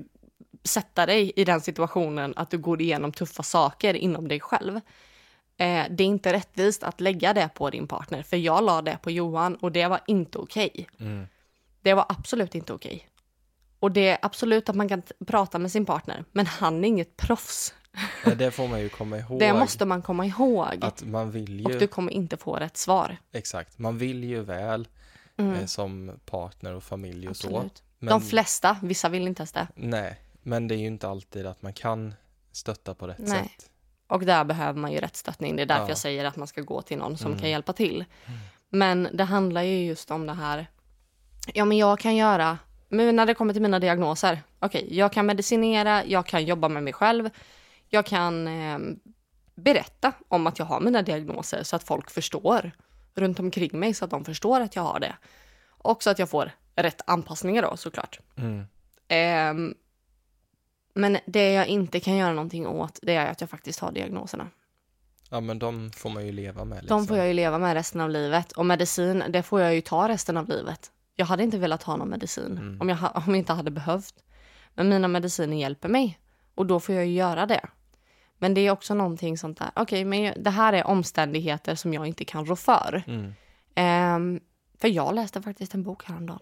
[0.64, 4.76] sätta dig i den situationen att du går igenom tuffa saker inom dig själv.
[5.56, 8.98] Eh, det är inte rättvist att lägga det på din partner, för jag la det
[9.02, 10.86] på Johan och det var inte okej.
[11.00, 11.26] Mm.
[11.82, 13.08] Det var absolut inte okej.
[13.80, 17.16] Och det är absolut att man kan prata med sin partner, men han är inget
[17.16, 17.74] proffs.
[18.36, 19.38] Det får man ju komma ihåg.
[19.40, 20.78] Det måste man komma ihåg.
[20.80, 23.16] Att man vill Och ju, du kommer inte få rätt svar.
[23.32, 24.88] exakt, man vill ju väl
[25.36, 25.54] Mm.
[25.54, 27.46] eh, som partner och familj och så.
[27.48, 27.82] Absolut.
[27.98, 29.66] Men, De flesta, vissa vill inte ens det.
[29.74, 32.14] nej, men det är ju inte alltid att man kan
[32.52, 33.28] stötta på rätt Nej.
[33.42, 33.70] sätt.
[34.06, 35.56] Och där behöver man ju rätt stöttning.
[35.56, 35.88] Det är därför Ja.
[35.88, 37.40] jag säger att man ska gå till någon som Mm.
[37.40, 38.04] kan hjälpa till.
[38.68, 40.66] Men det handlar ju just om det här.
[41.54, 44.42] Ja, men jag kan göra, men när det kommer till mina diagnoser.
[44.60, 47.30] Okej, jag kan medicinera, jag kan jobba med mig själv.
[47.94, 48.78] Jag kan eh,
[49.54, 52.70] berätta om att jag har mina diagnoser så att folk förstår
[53.14, 55.16] runt omkring mig så att de förstår att jag har det.
[55.68, 58.18] Och så att jag får rätt anpassningar då såklart.
[58.36, 58.64] Mm.
[59.08, 59.74] Ehm,
[60.94, 64.50] men det jag inte kan göra någonting åt, det är att jag faktiskt har diagnoserna.
[65.30, 66.82] Ja, men de får man ju leva med.
[66.82, 66.98] Liksom.
[66.98, 68.52] De får jag ju leva med resten av livet.
[68.52, 70.90] Och medicin, det får jag ju ta resten av livet.
[71.16, 72.80] Jag hade inte velat ha någon medicin Mm.
[72.80, 74.14] om, jag, om jag inte hade behövt.
[74.74, 76.18] Men mina mediciner hjälper mig
[76.54, 77.60] och då får jag ju göra det.
[78.38, 79.70] Men det är också någonting sånt där.
[79.76, 83.02] Okej, men jag- det här är omständigheter som jag inte kan rå för.
[83.06, 83.34] Mm.
[83.74, 84.40] Ehm,
[84.78, 86.40] för jag läste faktiskt en bok häromdagen.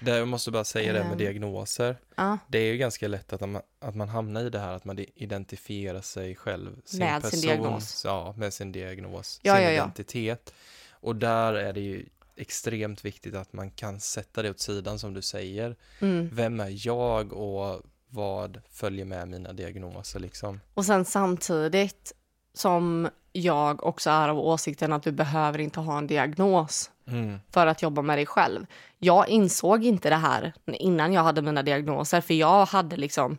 [0.00, 1.18] Det, jag måste bara säga det med Ehm.
[1.18, 1.96] diagnoser.
[2.16, 4.84] Ja, Det är ju ganska lätt att man, att man hamnar i det här att
[4.84, 8.02] man identifierar sig själv, sin Med sin person, diagnos.
[8.04, 9.70] Ja, med sin diagnos, Ja, sin ja.
[9.70, 10.54] identitet.
[10.90, 15.14] Och där är det ju extremt viktigt att man kan sätta det åt sidan som
[15.14, 15.76] du säger.
[16.00, 16.28] mm.
[16.32, 17.82] Vem är jag och
[18.14, 20.60] vad följer med mina diagnoser liksom?
[20.74, 22.12] Och sen samtidigt
[22.54, 27.66] som jag också är av åsikten att du behöver inte ha en diagnos Mm, för
[27.66, 28.66] att jobba med dig själv.
[28.98, 33.38] Jag insåg inte det här innan jag hade mina diagnoser, för jag hade liksom,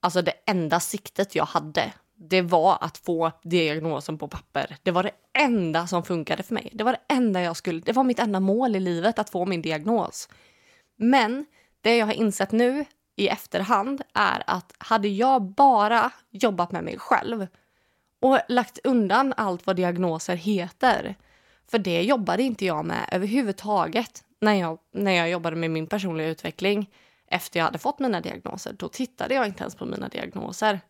[0.00, 4.76] alltså det enda siktet jag hade, det var att få diagnosen på papper.
[4.82, 6.70] Det var det enda som funkade för mig.
[6.74, 9.46] Det var det enda jag skulle, det var mitt enda mål i livet, att få
[9.46, 10.28] min diagnos.
[10.96, 11.46] Men
[11.80, 12.84] det jag har insett nu
[13.16, 17.46] i efterhand är att hade jag bara jobbat med mig själv
[18.20, 21.14] och lagt undan allt vad diagnoser heter,
[21.70, 26.28] för det jobbade inte jag med överhuvudtaget när jag, när jag jobbade med min personliga
[26.28, 26.90] utveckling
[27.26, 28.72] efter jag hade fått mina diagnoser.
[28.72, 30.80] Då tittade jag inte ens på mina diagnoser.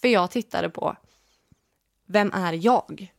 [0.00, 0.96] För jag tittade på
[2.06, 3.12] vem är jag?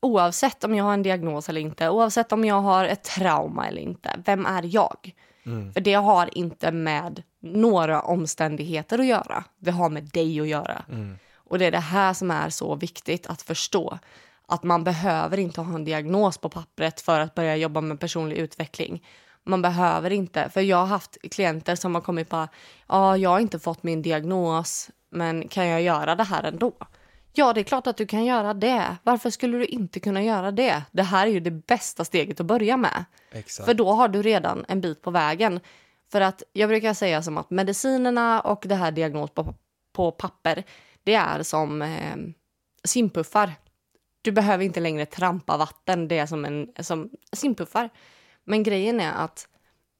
[0.00, 3.82] Oavsett om jag har en diagnos eller inte, oavsett om jag har ett trauma eller
[3.82, 4.22] inte.
[4.24, 5.14] Vem är jag?
[5.46, 5.72] Mm.
[5.72, 9.44] För det har inte med några omständigheter att göra.
[9.58, 10.84] Det har med dig att göra.
[10.88, 11.18] Mm.
[11.34, 13.98] Och det är det här som är så viktigt att förstå.
[14.46, 18.36] Att man behöver inte ha en diagnos på pappret för att börja jobba med personlig
[18.36, 19.04] utveckling.
[19.44, 22.48] Man behöver inte, för jag har haft klienter som har kommit på
[22.88, 26.72] ja, jag har inte fått min diagnos, men kan jag göra det här ändå?
[27.32, 28.96] Ja, det är klart att du kan göra det.
[29.02, 30.82] Varför skulle du inte kunna göra det?
[30.90, 33.04] Det här är ju det bästa steget att börja med.
[33.30, 33.66] Exakt.
[33.66, 35.60] För då har du redan en bit på vägen.
[36.12, 39.54] För att jag brukar säga som att medicinerna och det här diagnos på,
[39.92, 40.64] på papper,
[41.02, 42.16] det är som eh,
[42.84, 43.52] simpuffar.
[44.22, 47.90] Du behöver inte längre trampa vatten, det är som, en, som simpuffar.
[48.44, 49.48] Men grejen är att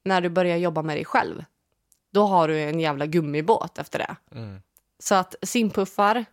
[0.04, 1.44] när du börjar jobba med dig själv,
[2.10, 4.16] då har du en jävla gummibåt efter det.
[4.38, 4.62] Mm.
[4.98, 6.24] Så att simpuffar,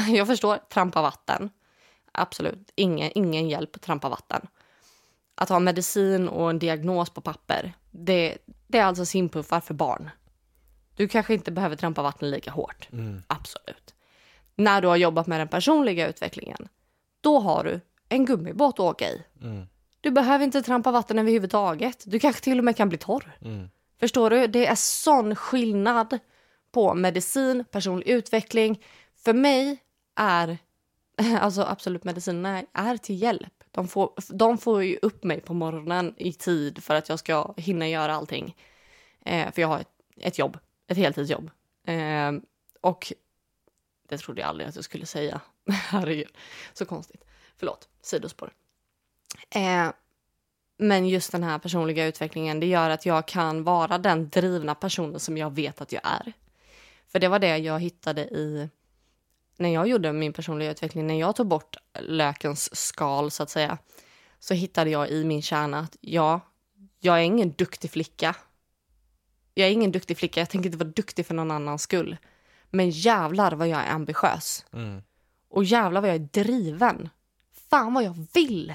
[0.08, 1.50] jag förstår, trampa vatten.
[2.12, 4.46] Absolut, ingen, ingen hjälp, trampa vatten.
[5.34, 10.10] Att ha medicin och en diagnos på papper, det, det är alltså simpuffar för barn.
[10.96, 13.22] Du kanske inte behöver trampa vatten lika hårt, Mm.
[13.26, 13.94] absolut.
[14.54, 16.68] När du har jobbat med den personliga utvecklingen,
[17.20, 19.22] då har du en gummibåt att åka i.
[19.42, 19.66] Mm.
[20.00, 22.04] Du behöver inte trampa vatten överhuvudtaget.
[22.06, 23.38] Du kanske till och med kan bli torr.
[23.40, 23.68] Mm.
[24.00, 24.46] Förstår du?
[24.46, 26.18] Det är sån skillnad
[26.72, 28.82] på medicin, personlig utveckling.
[29.24, 29.78] För mig
[30.16, 30.58] är
[31.40, 33.52] alltså absolut medicinerna är till hjälp.
[33.70, 37.54] De får, de får ju upp mig på morgonen i tid för att jag ska
[37.56, 38.56] hinna göra allting.
[39.20, 41.50] Eh, för jag har ett, ett jobb, ett heltidsjobb.
[41.86, 42.32] Eh,
[42.80, 43.12] och
[44.08, 45.40] det trodde jag aldrig att jag skulle säga.
[45.68, 46.32] Herregud,
[46.72, 47.24] så konstigt.
[47.56, 48.52] Förlåt, sidospår.
[49.50, 49.90] Eh,
[50.78, 55.20] men just den här personliga utvecklingen, det gör att jag kan vara den drivna personen
[55.20, 56.32] som jag vet att jag är.
[57.08, 58.68] För det var det jag hittade i
[59.56, 63.78] när jag gjorde min personliga utveckling, när jag tog bort lökens skal så att säga,
[64.38, 66.40] så hittade jag i min kärna att ja,
[67.00, 68.36] jag är ingen duktig flicka.
[69.54, 72.16] Jag är ingen duktig flicka, jag tänker inte vara duktig för någon annans skull.
[72.70, 74.64] Men jävlar vad jag är ambitiös.
[74.72, 75.02] Mm.
[75.48, 77.08] Och jävlar vad jag är driven.
[77.70, 78.74] Fan vad jag vill.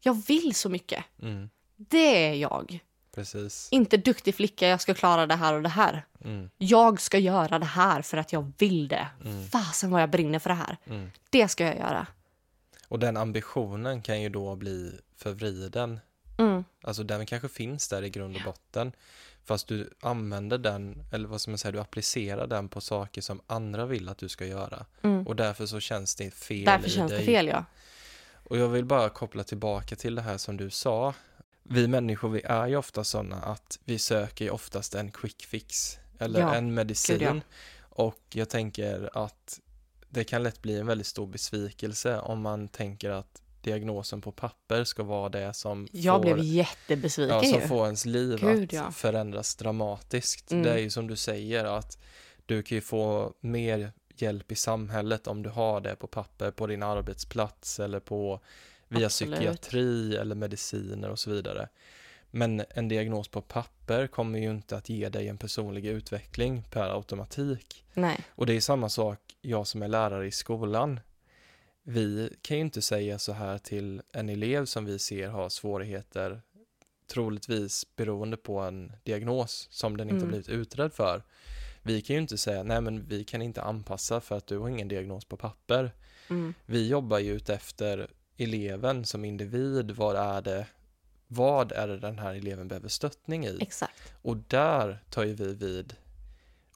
[0.00, 1.04] Jag vill så mycket.
[1.22, 1.50] Mm.
[1.76, 2.84] Det är jag.
[3.14, 3.68] Precis.
[3.70, 6.04] Inte duktig flicka, jag ska klara det här och det här.
[6.24, 6.50] Mm.
[6.58, 9.08] Jag ska göra det här för att jag vill det.
[9.24, 9.48] Mm.
[9.48, 10.76] Fasen vad jag brinner för det här.
[10.86, 11.10] Mm.
[11.30, 12.06] Det ska jag göra.
[12.88, 16.00] Och den ambitionen kan ju då bli förvriden.
[16.38, 16.64] Mm.
[16.82, 18.92] Alltså den kanske finns där i grund och botten.
[19.44, 23.40] Fast du använder den, eller vad ska man säga, du applicerar den på saker som
[23.46, 24.86] andra vill att du ska göra.
[25.02, 25.26] Mm.
[25.26, 27.18] Och därför så känns det fel Därför i känns dig.
[27.20, 27.64] det fel, ja.
[28.44, 31.14] Och jag vill bara koppla tillbaka till det här som du sa.
[31.62, 35.98] Vi människor, vi är ju ofta sådana att vi söker ju oftast en quick fix
[36.18, 37.18] eller Ja, en medicin.
[37.18, 37.40] gud, ja.
[37.80, 39.60] Och jag tänker att
[40.08, 44.84] det kan lätt bli en väldigt stor besvikelse om man tänker att diagnosen på papper
[44.84, 47.66] ska vara det som Jag får, blev jättebesviken ja, som ju.
[47.66, 48.90] får ens liv Gud, att ja.
[48.90, 50.52] förändras dramatiskt.
[50.52, 50.64] Mm.
[50.64, 51.98] Det är ju som du säger att
[52.46, 56.66] du kan ju få mer hjälp i samhället om du har det på papper på
[56.66, 58.40] din arbetsplats eller på
[58.92, 59.34] via Absolut.
[59.34, 61.68] psykiatri eller mediciner och så vidare.
[62.30, 66.94] Men en diagnos på papper kommer ju inte att ge dig en personlig utveckling per
[66.96, 67.84] automatik.
[67.94, 68.20] Nej.
[68.28, 71.00] Och det är samma sak, jag som är lärare i skolan.
[71.82, 76.42] Vi kan ju inte säga så här till en elev som vi ser har svårigheter,
[77.06, 80.28] troligtvis beroende på en diagnos som den inte Mm.
[80.28, 81.22] blivit utredd för.
[81.82, 84.68] Vi kan ju inte säga, nej men vi kan inte anpassa för att du har
[84.68, 85.92] ingen diagnos på papper.
[86.30, 86.54] Mm.
[86.66, 90.66] Vi jobbar ju efter eleven som individ, vad är det,
[91.28, 93.58] vad är det den här eleven behöver stöttning i?
[93.60, 94.12] Exakt.
[94.22, 95.96] Och där tar ju vi vid.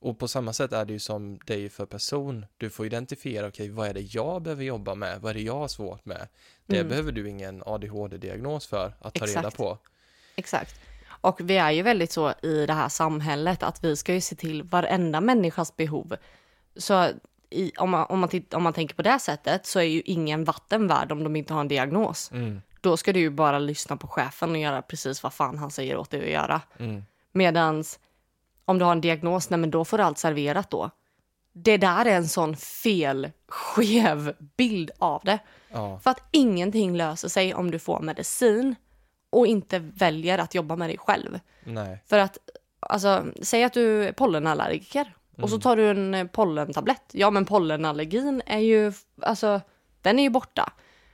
[0.00, 2.46] Och på samma sätt är det ju som dig för person.
[2.56, 5.20] Du får identifiera, okej, vad är det jag behöver jobba med?
[5.20, 6.28] Vad är det jag har svårt med?
[6.66, 6.88] Det Mm.
[6.88, 9.56] behöver du ingen ADHD-diagnos för att ta reda Exakt.
[9.56, 9.78] på.
[10.36, 10.80] Exakt.
[11.20, 14.36] Och vi är ju väldigt så i det här samhället att vi ska ju se
[14.36, 16.16] till varenda människas behov.
[16.76, 17.08] Så
[17.50, 20.00] i, om, man, om, man titt, om man tänker på det sättet så är ju
[20.00, 22.30] ingen vatten värd om de inte har en diagnos.
[22.32, 25.70] Mm, Då ska du ju bara lyssna på chefen och göra precis vad fan han
[25.70, 26.60] säger åt dig att göra.
[26.78, 27.98] mm, Medans
[28.64, 30.90] om du har en diagnos, nej men då får du allt serverat då.
[31.52, 35.38] Det där är en sån fel, skev bild av det.
[35.72, 38.74] ja, För att ingenting löser sig om du får medicin
[39.30, 41.40] och inte väljer att jobba med dig själv.
[41.64, 42.02] Nej.
[42.06, 42.38] För att,
[42.80, 47.02] alltså, säg att du är pollenallergiker och så tar du en eh, pollentablett.
[47.12, 49.60] Ja, men pollenallergin är ju, alltså,
[50.02, 50.72] den är ju borta.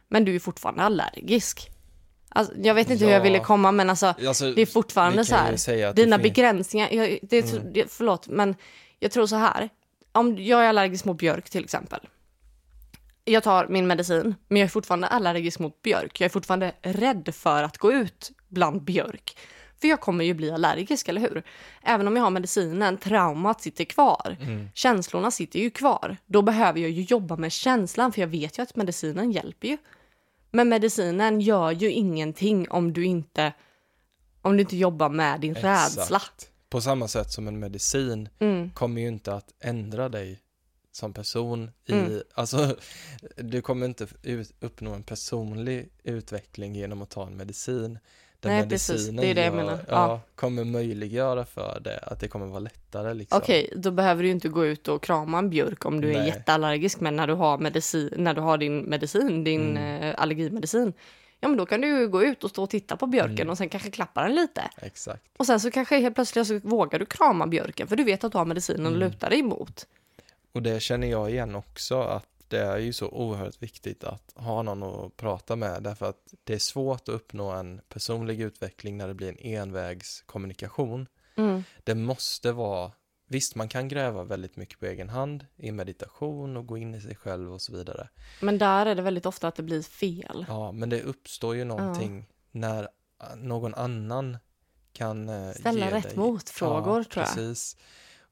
[0.09, 1.69] Men du är fortfarande allergisk.
[2.29, 3.23] Alltså, jag vet inte hur jag Ja.
[3.25, 5.93] ville komma, men alltså, Alltså, det är fortfarande så här.
[5.93, 7.73] Dina begränsningar, jag, det Mm.
[7.73, 8.55] det, förlåt, men
[8.99, 9.69] jag tror så här.
[10.13, 12.01] Om jag är allergisk mot björk till exempel.
[13.25, 16.21] Jag tar min medicin, men jag är fortfarande allergisk mot björk.
[16.21, 19.37] Jag är fortfarande rädd för att gå ut bland björk.
[19.83, 21.42] För jag kommer ju bli allergisk, eller hur?
[21.83, 24.37] Även om jag har medicinen, traumat sitter kvar.
[24.40, 24.68] Mm.
[24.75, 26.16] Känslorna sitter ju kvar.
[26.27, 29.77] Då behöver jag ju jobba med känslan, för jag vet ju att medicinen hjälper ju.
[30.51, 33.53] Men medicinen gör ju ingenting om du inte,
[34.42, 35.97] om du inte jobbar med din Exakt.
[35.99, 36.23] rädsla.
[36.68, 38.71] På samma sätt som en medicin Mm.
[38.71, 40.40] kommer ju inte att ändra dig
[40.92, 42.23] som person i, Mm.
[42.35, 42.77] alltså
[43.37, 47.99] du kommer inte ut, uppnå en personlig utveckling genom att ta en medicin.
[48.43, 48.89] Den Nej, precis.
[48.91, 49.79] medicinen Det är det jag gör- menar.
[49.89, 53.39] Ja, kommer möjliggöra för det, att det kommer vara lättare liksom.
[53.39, 56.27] Okej, då behöver du inte gå ut och krama en björk om du är Nej.
[56.27, 57.01] jätteallergisk.
[57.01, 60.03] Men när du har, medicin, när du har din medicin, din Mm.
[60.03, 60.93] eh, allergimedicin,
[61.41, 63.51] ja men då kan du gå ut och stå och titta på björken Mm.
[63.51, 64.63] och sen kanske klappa den lite.
[64.77, 65.23] Exakt.
[65.37, 68.33] Och sen så kanske helt plötsligt så vågar du krama björken för du vet att
[68.33, 69.01] du har medicinen att Mm.
[69.01, 69.87] luta dig emot.
[70.55, 74.62] Och det känner jag igen också att det är ju så oerhört viktigt att ha
[74.62, 79.09] någon att prata med därför att det är svårt att uppnå en personlig utveckling när
[79.09, 81.07] det blir en envägskommunikation.
[81.37, 81.65] Mm.
[81.85, 82.93] Det måste vara,
[83.27, 87.01] visst man kan gräva väldigt mycket på egen hand i meditation och gå in i
[87.01, 88.09] sig själv och så vidare.
[88.41, 90.45] Men där är det väldigt ofta att det blir fel.
[90.49, 92.88] Ja, men det uppstår ju någonting när
[93.19, 94.38] ah, någon annan
[94.93, 97.35] kan eh, Ställa rätt dig, motfrågor ja, tror jag.
[97.35, 97.77] Precis.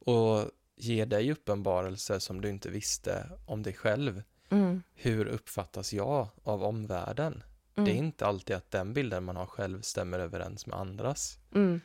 [0.04, 4.22] Och ge dig uppenbarelser som du inte visste om dig själv.
[4.50, 4.82] Mm.
[4.94, 7.42] Hur uppfattas jag av omvärlden?
[7.76, 7.84] Mm.
[7.84, 11.38] Det är inte alltid att den bilden man har själv stämmer överens med andras.
[11.54, 11.80] Mm.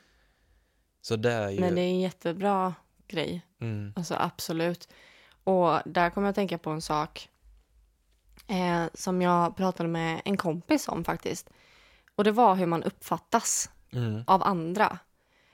[1.01, 1.59] Så det är ju...
[1.59, 2.73] Men det är en jättebra
[3.07, 3.41] grej.
[3.61, 4.89] mm, Alltså absolut.
[5.43, 7.29] Och där kommer jag att tänka på en sak
[8.47, 11.49] eh, som jag pratade med en kompis om faktiskt.
[12.15, 14.99] Och det var hur man uppfattas mm, av andra.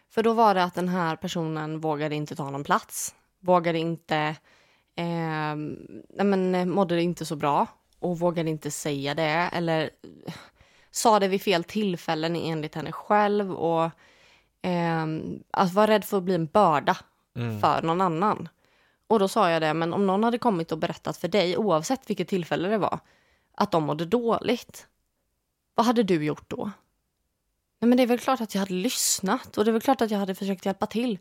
[0.09, 3.15] För då var det att den här personen vågade inte ta någon plats.
[3.43, 4.17] Vågade inte,
[4.95, 5.55] eh,
[6.09, 7.67] nej men mådde inte så bra
[7.99, 9.89] och vågade inte säga det eller
[10.25, 10.33] eh,
[10.91, 13.83] sa det vid fel tillfällen enligt henne själv och
[14.61, 15.05] eh,
[15.51, 16.97] att vara rädd för att bli en börda
[17.35, 18.49] mm, för någon annan.
[19.07, 22.09] Och då sa jag det, men om någon hade kommit och berättat för dig, oavsett
[22.09, 22.99] vilket tillfälle det var,
[23.55, 24.87] att de mådde dåligt,
[25.75, 26.71] vad hade du gjort då?
[27.79, 30.01] Nej, men det är väl klart att jag hade lyssnat och det är väl klart
[30.01, 31.19] att jag hade försökt hjälpa till.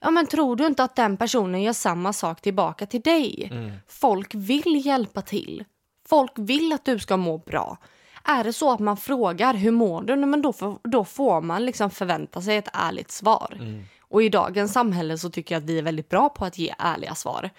[0.00, 3.48] Ja, men tror du inte att den personen gör samma sak tillbaka till dig?
[3.52, 5.64] mm, Folk vill hjälpa till.
[6.08, 7.76] Folk vill att du ska må bra.
[8.24, 10.16] Är det så att man frågar hur mår du?
[10.16, 13.56] Men då, får, då får man liksom förvänta sig ett ärligt svar.
[13.60, 16.58] mm, Och i dagens samhälle så tycker jag att vi är väldigt bra på att
[16.58, 17.50] ge ärliga svar.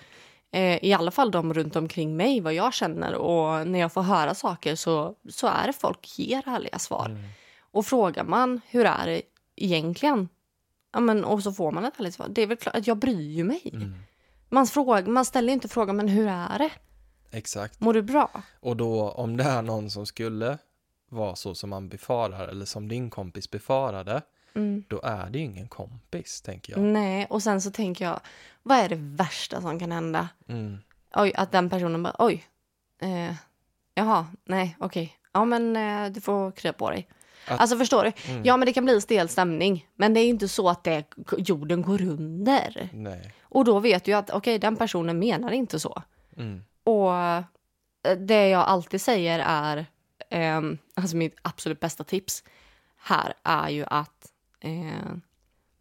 [0.52, 3.16] Eh, I alla fall de runt omkring mig, vad jag känner.
[3.16, 7.06] Och när jag får höra saker så, så är det folk ger ärliga svar.
[7.06, 7.24] mm.
[7.74, 9.22] Och frågar man hur är det
[9.56, 10.30] egentligen?
[10.94, 12.28] Ja, men, och så får man ett ärligt svar.
[12.30, 13.62] Det är väl klart att jag bryr ju mig.
[13.74, 13.94] Mm.
[14.50, 16.70] Man, frågar, man ställer inte frågan, men hur är det?
[17.32, 17.80] Exakt.
[17.80, 18.32] Mår du bra?
[18.60, 20.58] Och då om det är någon som skulle
[21.10, 24.22] vara så som man befarar eller som din kompis befarade,
[24.54, 24.84] Mm.
[24.88, 26.82] då är det ju ingen kompis, tänker jag.
[26.82, 28.20] Nej, och sen så tänker jag,
[28.64, 30.30] vad är det värsta som kan hända?
[30.48, 30.78] Mm.
[31.16, 32.46] Oj, att den personen bara, oj,
[33.02, 33.36] eh,
[33.94, 37.08] jaha, nej, okej, ja men eh, du får krya på dig.
[37.48, 38.12] Att- alltså förstår du?
[38.32, 38.42] Mm.
[38.46, 41.04] Ja men det kan bli stel stämning, men det är inte så att det,
[41.38, 42.90] jorden går under.
[42.94, 43.34] Nej.
[43.42, 46.04] Och då vet du att okej, den personen menar inte så.
[46.38, 46.64] Mm.
[46.84, 47.44] Och eh,
[48.18, 49.86] det jag alltid säger är,
[50.30, 52.44] ehm, alltså mitt absolut bästa tips
[52.98, 55.14] här är ju att eh,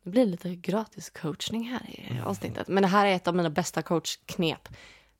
[0.03, 2.69] det blir lite gratis coachning här i avsnittet.
[2.69, 4.69] Men det här är ett av mina bästa coachknep.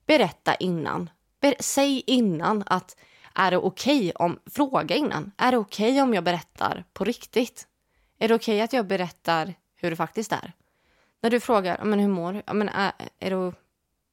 [0.07, 1.11] Berätta innan.
[1.41, 2.97] Ber säg innan att
[3.41, 5.33] är det okej om, fråga innan.
[5.37, 7.67] Är det okej om jag berättar på riktigt?
[8.19, 10.53] Är det okej att jag berättar hur det faktiskt är?
[11.23, 12.43] När du frågar, "Ja, men hur mår du?
[12.53, 13.53] Men är, är du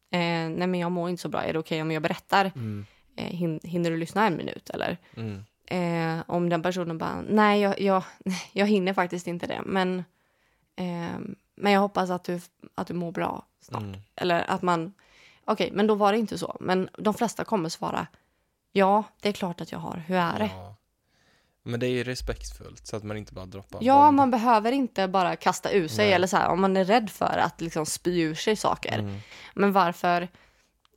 [0.09, 2.51] Eh, nej men jag mår inte så bra, är det okej om jag berättar?
[2.55, 2.85] Mm.
[3.15, 4.97] Eh, hin hinner du lyssna en minut eller?
[5.15, 5.43] Mm.
[5.65, 8.03] Eh, om den personen bara, nej jag, jag,
[8.51, 10.03] jag hinner faktiskt inte det, men,
[10.75, 11.19] eh,
[11.55, 12.39] men jag hoppas att du,
[12.75, 13.83] att du mår bra snart.
[13.83, 13.99] Mm.
[14.15, 14.93] Eller att man,
[15.45, 16.57] okej, men då var det inte så.
[16.59, 18.07] Men de flesta kommer svara,
[18.77, 20.49] ja, det är klart att jag har, hur är det?
[20.53, 20.75] Ja.
[21.63, 24.15] Men det är ju respektfullt så att man inte bara droppar Ja, bomb.
[24.17, 26.13] man behöver inte bara kasta ur sig Nej.
[26.13, 28.99] eller så här, om man är rädd för att liksom spy ur sig saker.
[28.99, 29.17] Mm.
[29.55, 30.27] Men varför,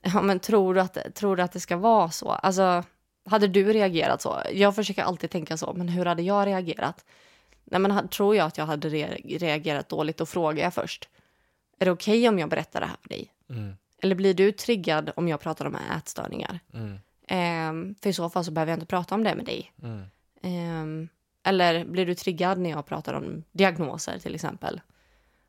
[0.02, 2.30] ja men tror du att, tror du att det ska vara så?
[2.30, 2.84] Alltså,
[3.24, 4.42] Hade du reagerat så?
[4.52, 7.04] Jag försöker alltid tänka så, men hur hade jag reagerat?
[7.64, 11.08] Nej, men tror jag att jag hade re- reagerat dåligt, då frågar jag först.
[11.78, 13.32] Är det okej om jag berättar det här för dig?
[13.50, 13.76] Mm.
[14.02, 16.60] Eller blir du triggad om jag pratar om ätstörningar?
[16.74, 16.98] Mm.
[17.32, 19.72] Ehm, för i så fall så behöver jag inte prata om det med dig.
[19.82, 20.02] Mm.
[20.42, 21.08] Ehm,
[21.42, 24.80] eller blir du triggad när jag pratar om diagnoser till exempel?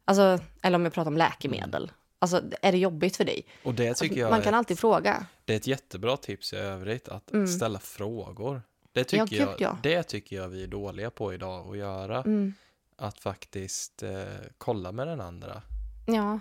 [0.05, 1.91] Alltså, eller om jag pratar om läkemedel.
[2.19, 3.45] Alltså, är det jobbigt för dig?
[3.63, 5.25] Och det tycker jag Man kan ett- alltid fråga.
[5.45, 7.47] Det är ett jättebra tips i övrigt att Mm.
[7.47, 8.61] ställa frågor.
[8.91, 9.77] Det Ja, tycker, gud, jag, ja.
[9.83, 12.17] det tycker jag vi är dåliga på idag att göra.
[12.17, 12.53] Mm.
[12.97, 14.09] Att faktiskt eh,
[14.57, 15.61] kolla med den andra
[16.07, 16.39] Ja,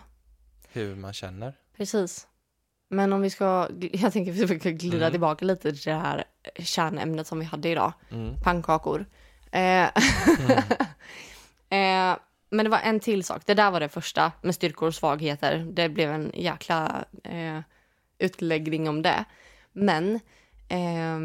[0.69, 1.55] hur man känner.
[1.77, 2.27] precis.
[2.93, 5.11] Men om vi ska, jag tänker att vi ska glida Mm.
[5.11, 6.25] tillbaka lite till det här
[6.59, 7.93] kärnämnet som vi hade idag.
[8.11, 8.35] Mm.
[8.43, 9.07] Pannkakor.
[9.53, 9.83] Eh,
[11.71, 12.17] eh,
[12.51, 13.43] men det var en till sak.
[13.47, 15.67] Det där var det första med styrkor och svagheter.
[15.73, 17.61] Det blev en jäkla eh,
[18.19, 19.25] utläggning om det.
[19.73, 20.15] Men
[20.69, 21.19] eh,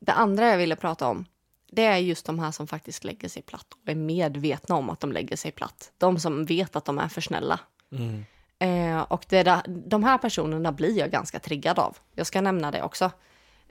[0.00, 1.24] det andra jag ville prata om,
[1.72, 5.00] det är just de här som faktiskt lägger sig platt och är medvetna om att
[5.00, 5.92] de lägger sig platt.
[5.98, 7.60] De som vet att de är för snälla.
[7.92, 8.24] Mm.
[8.58, 11.98] Eh, och det där, de här personerna blir jag ganska triggad av.
[12.14, 13.10] Jag ska nämna det också.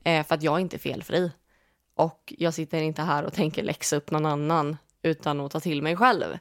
[0.03, 1.31] Eh, för att jag är inte felfri.
[1.95, 5.81] Och jag sitter inte här och tänker läxa upp någon annan utan att ta till
[5.81, 6.33] mig själv.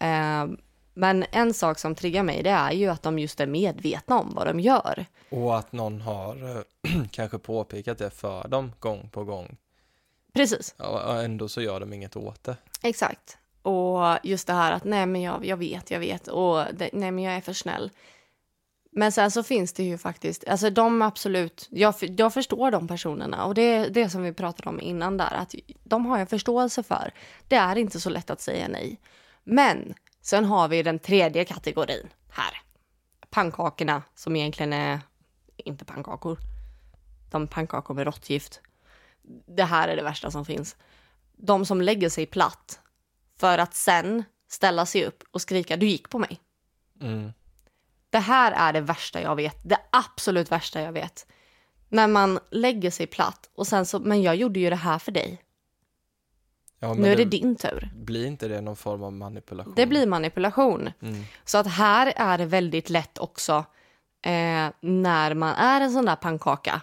[0.00, 0.46] Eh,
[0.94, 4.34] men en sak som triggar mig det är ju att de just är medvetna om
[4.34, 5.06] vad de gör.
[5.30, 9.56] Och att någon har eh, kanske påpekat det för dem gång på gång.
[10.32, 12.56] Precis, Ja, ändå så gör de inget åt det.
[12.82, 13.38] exakt.
[13.62, 17.10] Och just det här att nej men jag, jag vet, jag vet och det, nej
[17.10, 17.90] men jag är för snäll.
[18.92, 23.44] Men sen så finns det ju faktiskt, alltså de absolut, jag, jag förstår de personerna
[23.44, 25.54] och det är det som vi pratade om innan där, att
[25.84, 27.14] de har jag förståelse för.
[27.48, 29.00] Det är inte så lätt att säga nej.
[29.44, 32.62] Men sen har vi den tredje kategorin här.
[33.30, 35.00] Pannkakorna som egentligen är
[35.56, 36.38] inte pannkakor.
[37.30, 38.60] De pannkakor med råttgift.
[39.46, 40.76] Det här är det värsta som finns.
[41.36, 42.79] De som lägger sig platt
[43.40, 46.40] för att sen ställa sig upp och skrika du gick på mig.
[47.00, 47.32] Mm.
[48.10, 49.56] Det här är det värsta jag vet.
[49.62, 51.26] Det absolut värsta jag vet.
[51.88, 55.12] När man lägger sig platt och sen så, men jag gjorde ju det här för
[55.12, 55.42] dig.
[56.78, 57.90] Ja, Nu är det din tur.
[57.94, 59.74] Blir inte det någon form av manipulation?
[59.76, 60.90] Det blir manipulation.
[61.02, 61.24] Mm.
[61.44, 63.64] Så att här är det väldigt lätt också
[64.22, 66.82] eh, när man är en sån där pannkaka.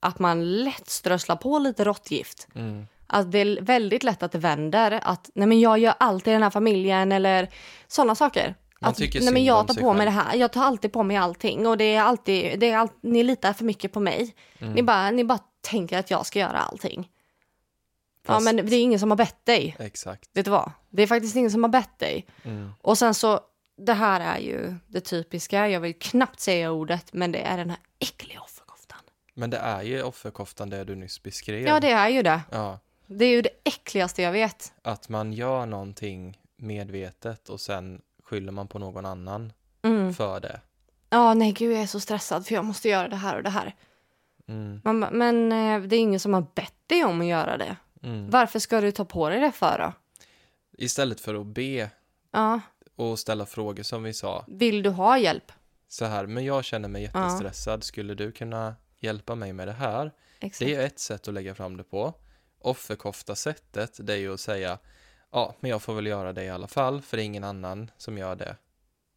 [0.00, 2.48] Att man lätt strösslar på lite råttgift.
[2.54, 2.86] Mm.
[3.14, 5.00] Att det är väldigt lätt att det vänder.
[5.02, 7.48] Att nej men jag gör allt i den här familjen eller
[7.86, 8.54] sådana saker.
[8.80, 10.36] Man att, tycker nej men jag tar på mig det här.
[10.36, 13.52] Jag tar alltid på mig allting och det är alltid, det är allt, ni litar
[13.52, 14.34] för mycket på mig.
[14.58, 14.72] Mm.
[14.72, 17.10] Ni, bara, ni bara tänker att jag ska göra allting.
[18.26, 19.76] Ja Fast- men det är ingen som har bett dig.
[19.78, 20.30] Exakt.
[20.32, 20.72] Vet du vad?
[20.90, 22.26] Det är faktiskt ingen som har bett dig.
[22.42, 22.72] Mm.
[22.80, 23.40] Och sen så,
[23.86, 25.68] det här är ju det typiska.
[25.68, 28.98] Jag vill knappt säga ordet, men det är den här äckliga offerkoftan.
[29.34, 31.66] Men det är ju offerkoftan det du nyss beskrev.
[31.66, 32.40] Ja, det är ju det.
[32.50, 34.72] Ja, Det är ju det äckligaste jag vet.
[34.82, 39.52] att man gör någonting medvetet och sen skyller man på någon annan
[39.82, 40.14] Mm.
[40.14, 40.60] för det.
[41.10, 43.50] Ja, nej gud jag är så stressad för jag måste göra det här och det
[43.50, 43.74] här.
[44.48, 44.80] Mm.
[44.84, 47.76] Man, men eh, det är ingen som har bett dig om att göra det.
[48.02, 48.30] Mm.
[48.30, 49.92] Varför ska du ta på dig det för då?
[50.78, 51.90] Istället för att be
[52.32, 52.60] Ja,
[52.96, 54.44] och ställa frågor som vi sa.
[54.48, 55.52] vill du ha hjälp?
[55.88, 57.84] Så här, men jag känner mig jättestressad.
[57.84, 60.12] Skulle du kunna hjälpa mig med det här?
[60.40, 60.58] Exakt.
[60.68, 62.14] Det är ett sätt att lägga fram det på.
[62.64, 64.78] Offerkofta-sättet, det är ju att säga
[65.32, 67.90] ja, men jag får väl göra det i alla fall, för det är ingen annan
[67.96, 68.56] som gör det.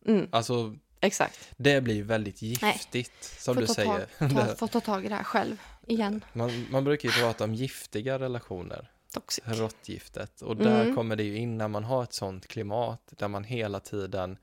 [0.06, 1.50] Mm, Alltså, exakt.
[1.58, 4.08] det blir väldigt giftigt, som Får du säger.
[4.20, 5.62] Tag, ta, få ta tag i det här själv.
[5.88, 6.24] Igen.
[6.34, 9.44] Man, man brukar ju prata om giftiga relationer, Toxic.
[9.48, 10.42] råttgiftet.
[10.42, 10.96] Och där Mm.
[10.96, 14.38] kommer det ju in när man har ett sånt klimat där man hela tiden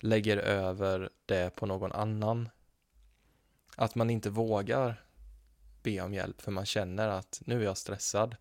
[0.00, 2.48] lägger över det på någon annan.
[3.76, 5.04] Att man inte vågar
[5.82, 8.36] be om hjälp för man känner att nu är jag stressad.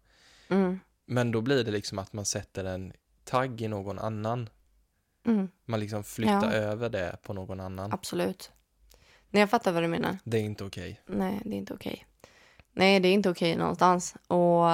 [0.49, 2.93] Mm, Men då blir det liksom att man sätter en
[3.23, 4.49] tagg i någon annan.
[5.25, 6.51] mm, Man liksom flyttar Ja.
[6.51, 7.91] över det på någon annan.
[7.93, 8.51] absolut.
[9.29, 10.17] Nej, jag fattar vad du menar.
[10.23, 11.01] Det är inte okej.
[11.05, 12.05] Nej, det är inte okej.
[12.73, 14.15] Nej, det är inte okej någonstans.
[14.27, 14.65] Och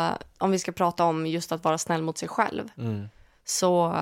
[0.43, 2.63] om vi ska prata om just att vara snäll mot sig själv.
[2.77, 3.07] Mm.
[3.45, 3.95] Så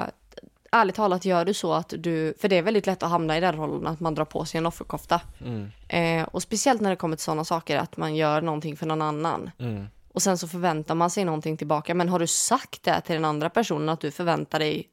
[0.72, 3.39] ärligt talat gör du så att du, för det är väldigt lätt att hamna i
[3.39, 5.22] den rollen att man drar på sig en offerkofta.
[5.39, 5.72] Mm.
[5.88, 9.01] Eh, och speciellt när det kommer till sådana saker att man gör någonting för någon
[9.01, 9.51] annan.
[9.59, 9.86] Mm.
[10.14, 11.93] Och sen så förväntar man sig någonting tillbaka.
[11.95, 14.89] Men har du sagt det till den andra personen att du förväntar dig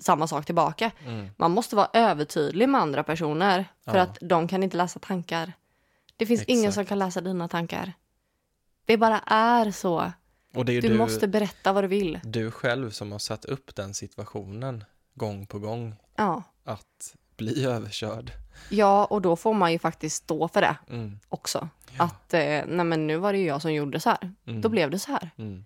[0.00, 0.90] samma sak tillbaka?
[1.06, 1.28] Mm.
[1.36, 4.02] Man måste vara övertydlig med andra personer för Ja.
[4.02, 5.52] att de kan inte läsa tankar.
[6.16, 6.74] Det finns ingen Exakt.
[6.74, 7.92] som kan läsa dina tankar.
[8.84, 10.00] Det bara är så.
[10.54, 12.20] Är Du, du, måste berätta vad du vill.
[12.24, 15.94] du själv som har satt upp den situationen gång på gång.
[16.16, 18.32] Ja, Att bli överkörd.
[18.68, 21.18] Ja, och då får man ju faktiskt stå för det Mm.
[21.28, 21.68] också.
[21.98, 22.04] Ja.
[22.04, 24.32] Att, eh, nej men nu var det ju jag som gjorde så här.
[24.46, 24.60] Mm.
[24.60, 25.30] Då blev det så här.
[25.38, 25.64] Mm.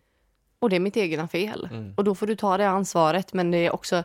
[0.59, 1.69] Och det är mitt egna fel.
[1.73, 1.95] Mm.
[1.97, 3.33] Och då får du ta det ansvaret.
[3.33, 4.05] Men det är också,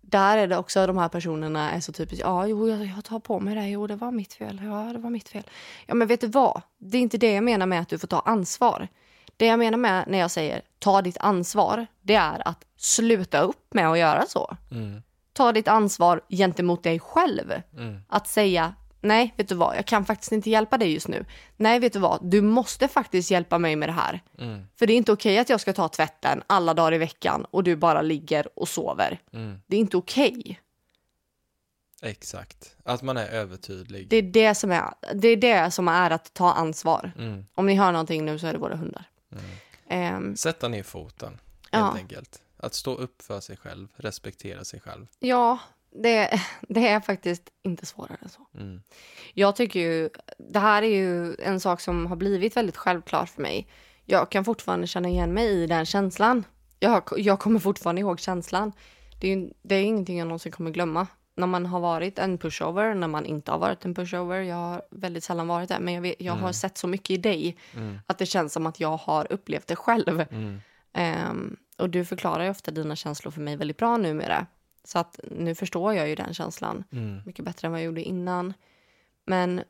[0.00, 3.18] där är det också de här personerna är så typiskt, ja jo jag, jag tar
[3.20, 5.42] på mig det, jo det var mitt fel, ja det var mitt fel.
[5.86, 8.08] Ja men vet du vad, det är inte det jag menar med att du får
[8.08, 8.88] ta ansvar.
[9.36, 13.74] Det jag menar med när jag säger ta ditt ansvar, det är att sluta upp
[13.74, 14.56] med att göra så.
[14.70, 15.02] Mm.
[15.36, 17.52] Ta ditt ansvar gentemot dig själv.
[17.76, 18.00] Mm.
[18.08, 21.24] Att säga, nej vet du vad, jag kan faktiskt inte hjälpa dig just nu.
[21.56, 24.20] Nej vet du vad, du måste faktiskt hjälpa mig med det här.
[24.38, 24.66] Mm.
[24.78, 27.64] För det är inte okej att jag ska ta tvätten alla dagar i veckan och
[27.64, 29.18] du bara ligger och sover.
[29.32, 29.58] Mm.
[29.66, 30.60] Det är inte okej.
[32.02, 32.76] Exakt.
[32.84, 34.08] Att man är övertydlig.
[34.08, 34.84] Det är det som är,
[35.14, 37.12] det är det som är att ta ansvar.
[37.18, 37.46] Mm.
[37.54, 39.04] Om ni hör någonting nu så är det våra hundar.
[39.88, 41.38] Ehm, Sätta ner foten,
[41.70, 41.78] Ja.
[41.84, 42.40] helt enkelt.
[42.66, 45.06] Att stå upp för sig själv, respektera sig själv.
[45.18, 45.58] ja,
[46.02, 48.46] det, det är faktiskt inte svårare än så.
[48.54, 48.82] Mm.
[49.34, 53.42] Jag tycker ju, det här är ju en sak som har blivit väldigt självklart för
[53.42, 53.68] mig.
[54.04, 56.44] Jag kan fortfarande känna igen mig i den känslan.
[56.78, 58.72] Jag, jag kommer fortfarande ihåg känslan.
[59.20, 61.06] Det är, ju- det är ingenting jag någonsin kommer glömma.
[61.34, 64.40] När man har varit en pushover, när man inte har varit en pushover.
[64.40, 67.16] Jag har väldigt sällan varit det, men jag, vet, jag har sett så mycket i
[67.16, 67.98] dig Mm.
[68.06, 70.24] att det känns som att jag har upplevt det själv.
[70.30, 70.60] Mm.
[71.78, 74.46] Och du förklarar ju ofta dina känslor för mig väldigt bra numera.
[74.84, 77.20] Så att nu förstår jag ju den känslan Mm.
[77.26, 78.54] mycket bättre än vad jag gjorde innan.
[79.24, 79.62] Men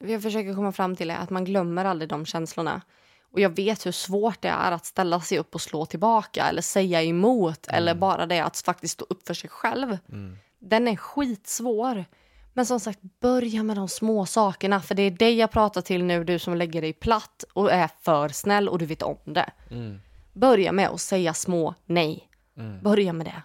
[0.00, 2.82] jag försöker komma fram till att man glömmer aldrig de känslorna.
[3.30, 6.62] Och jag vet hur svårt det är att ställa sig upp och slå tillbaka eller
[6.62, 9.98] säga emot eller bara det att faktiskt stå upp för sig själv.
[10.12, 10.36] Mm.
[10.58, 12.04] Den är skitsvår.
[12.52, 14.80] Men som sagt, börja med de små sakerna.
[14.80, 17.90] För det är dig jag pratar till nu, du som lägger dig platt och är
[18.00, 19.50] för snäll och du vet om det.
[19.70, 20.00] Mm.
[20.36, 22.30] Börja med att säga små nej.
[22.56, 22.82] Mm.
[22.82, 23.42] Börja med det.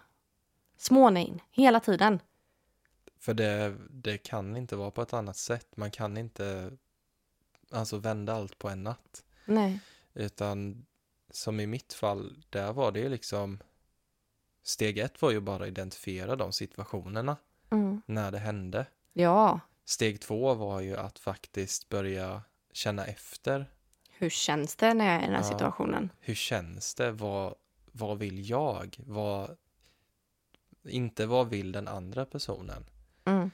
[0.77, 2.19] Små nej, hela tiden.
[3.19, 5.77] För det, det kan inte vara på ett annat sätt.
[5.77, 6.71] Man kan inte
[7.71, 9.23] alltså vända allt på en natt.
[9.45, 9.79] Nej.
[10.13, 10.85] Utan
[11.31, 13.59] som i mitt fall, där var det ju liksom
[14.63, 17.37] Steg ett var ju bara att identifiera de situationerna
[17.69, 18.01] Mm.
[18.05, 18.85] när det hände.
[19.13, 22.41] Ja, Steg två var ju att faktiskt börja
[22.73, 23.65] känna efter.
[24.21, 25.47] Hur känns det när jag är i den här Ja.
[25.49, 26.09] situationen?
[26.19, 27.11] Hur känns det?
[27.11, 27.55] Vad,
[27.91, 28.95] vad vill jag?
[29.05, 29.57] Vad,
[30.87, 32.85] inte vad vill den andra personen?
[33.25, 33.51] Mm.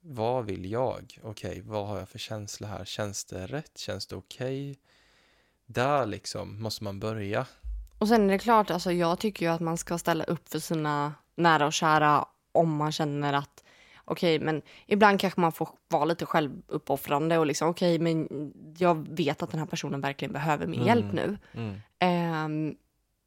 [0.00, 1.18] Vad vill jag?
[1.22, 2.84] Okej, vad har jag för känsla här?
[2.84, 3.78] Känns det rätt?
[3.78, 4.78] Känns det okej?
[5.66, 7.46] Där liksom måste man börja.
[7.98, 10.58] Och sen är det klart, alltså jag tycker ju att man ska ställa upp för
[10.58, 13.61] sina nära och kära om man känner att
[14.12, 18.28] okej, men ibland kanske man får vara lite självuppoffrande och liksom okej, men
[18.78, 20.86] jag vet att den här personen verkligen behöver min Mm.
[20.86, 21.38] hjälp nu.
[21.54, 21.80] Mm.
[21.98, 22.74] Ehm,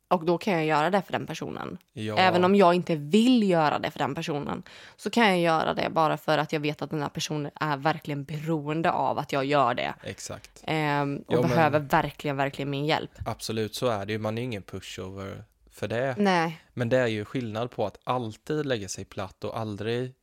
[0.08, 1.78] och då kan jag göra det för den personen.
[1.94, 4.64] Ja, Även om jag inte vill göra det för den personen
[4.96, 7.78] så kan jag göra det bara för att jag vet att den här personen är
[7.78, 9.94] verkligen beroende av att jag gör det.
[10.04, 10.64] Exakt.
[10.68, 13.12] Ehm, och men- behöver verkligen, verkligen min hjälp.
[13.26, 14.20] Absolut, så är det ju.
[14.20, 16.16] Man är ingen pushover för det.
[16.18, 20.14] Nej, Men det är ju skillnad på att alltid lägga sig platt och aldrig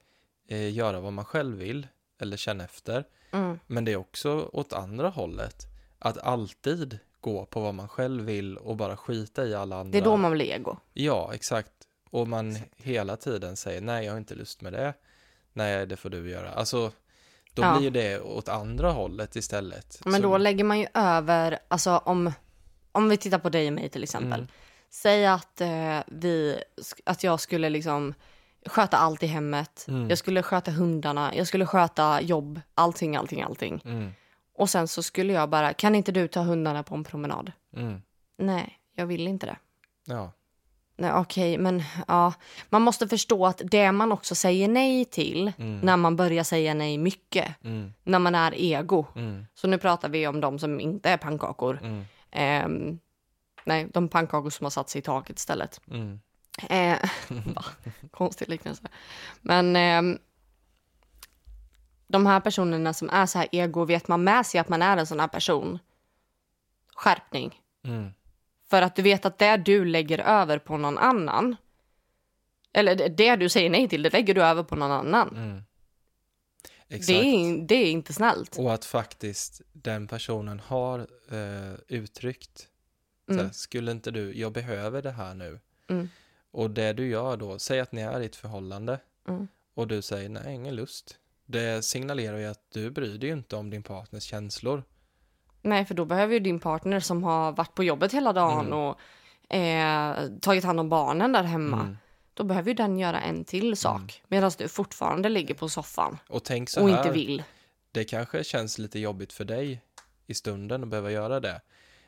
[0.49, 1.86] eh, göra vad man själv vill
[2.20, 3.05] eller känna efter.
[3.32, 3.59] mm.
[3.66, 5.57] Men det är också åt andra hållet.
[5.99, 9.93] Att alltid gå på vad man själv vill och bara skita i alla andra.
[9.93, 10.76] det är då man blir ego.
[10.93, 11.72] Ja, exakt.
[12.11, 14.95] Och man hela tiden säger nej, jag har inte lust med det.
[15.53, 16.53] Nej, det får du göra.
[16.53, 16.93] Alltså,
[17.55, 17.78] då Ja.
[17.78, 20.01] blir det åt andra hållet istället.
[20.05, 22.32] Men Så- då lägger man ju över, alltså om,
[22.93, 24.32] om vi tittar på dig och mig till exempel.
[24.40, 24.47] Mm.
[24.90, 26.62] Säg att, eh, vi,
[27.05, 28.14] att jag skulle liksom
[28.67, 29.85] sköta allt i hemmet.
[29.89, 30.09] Mm.
[30.09, 33.83] Jag skulle sköta hundarna, jag skulle sköta jobb, allting, allting, allting.
[33.85, 34.11] Mm,
[34.59, 37.53] Och sen så skulle jag bara, kan inte du ta hundarna på en promenad?
[37.77, 38.03] mm,
[38.39, 39.57] Nej, jag vill inte det.
[40.05, 40.33] ja,
[40.97, 42.33] Nej, okej, men ja,
[42.71, 45.79] man måste förstå att det man också säger nej till Mm.
[45.81, 49.07] när man börjar säga nej mycket, mm, när man är ego.
[49.17, 51.79] mm, Så nu pratar vi om de som inte är pannkakor.
[52.31, 52.99] Ehm,
[53.65, 55.81] nej, de pannkakor som har satt sig i taket istället.
[56.69, 56.99] Eh?
[58.11, 58.83] Konstig liknelse.
[59.41, 60.19] Men ehm,
[62.07, 64.97] de här personerna som är så här ego, vet man med sig att man är
[64.97, 65.79] en sån här person?
[66.95, 67.61] Skärpning.
[67.85, 68.11] mm,
[68.71, 71.57] För att du vet att det du lägger över på någon annan,
[72.73, 75.29] eller det- det du säger nej till, det lägger du över på någon annan.
[75.37, 75.63] mm.
[76.89, 78.59] Det är, det är inte snällt.
[78.59, 80.99] Och att faktiskt den personen har
[81.31, 82.69] eh, uttryckt,
[83.29, 83.45] Mm.
[83.45, 85.61] här, skulle inte du, jag behöver det här nu.
[85.89, 86.09] Mm.
[86.53, 89.49] Och det du gör då, säg att ni är i ett förhållande Mm.
[89.75, 91.19] och du säger nej, ingen lust.
[91.47, 94.83] Det signalerar ju att du bryr dig inte om din partners känslor.
[95.63, 98.79] Nej, för då behöver ju din partner som har varit på jobbet hela dagen Mm.
[98.79, 98.99] och
[99.57, 101.81] eh, tagit hand om barnen där hemma.
[101.81, 101.97] Mm,
[102.35, 103.97] då behöver ju den göra en till sak.
[104.01, 104.09] Mm.
[104.29, 107.43] Medan du fortfarande ligger på soffan Och tänk så och här, inte vill.
[107.93, 109.83] det kanske känns lite jobbigt för dig
[110.27, 111.61] i stunden att behöva göra det.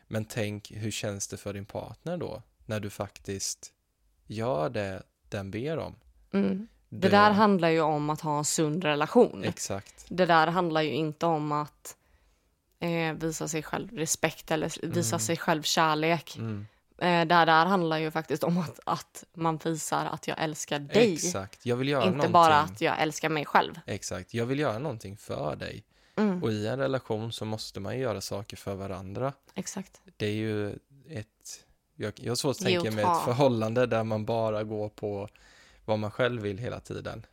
[0.07, 2.43] Men tänk, hur känns det för din partner då?
[2.67, 3.73] När du faktiskt
[4.27, 5.95] gör det den ber om.
[6.33, 6.68] Mm.
[6.89, 9.45] Det där handlar ju om att ha en sund relation.
[9.45, 10.05] Exakt.
[10.09, 11.97] Det där handlar ju inte om att
[12.81, 15.20] eh, visa sig själv respekt eller visa Mm.
[15.20, 16.37] sig själv kärlek.
[16.37, 16.66] Mm.
[16.99, 21.12] Eh, det där handlar ju faktiskt om att, att man visar att jag älskar dig.
[21.14, 21.66] Exakt.
[21.66, 22.33] Jag vill göra Inte någonting.
[22.33, 23.81] bara att jag älskar mig själv.
[23.87, 24.35] Exakt.
[24.35, 25.85] Jag vill göra någonting för dig.
[26.16, 29.33] Mm, Och i en relation så måste man ju göra saker för varandra.
[29.55, 30.01] exakt.
[30.16, 30.70] Det är ju
[31.11, 31.64] ett...
[31.97, 35.29] Jag, jag har svårt att tänka mig ett förhållande där man bara går på
[35.85, 37.27] vad man själv vill hela tiden.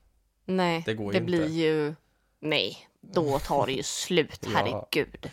[0.45, 1.53] Nej, Det går det ju blir inte.
[1.53, 1.95] ju...
[2.39, 4.39] Nej, då tar det ju slut.
[4.45, 4.49] Ja.
[4.53, 5.30] Herregud.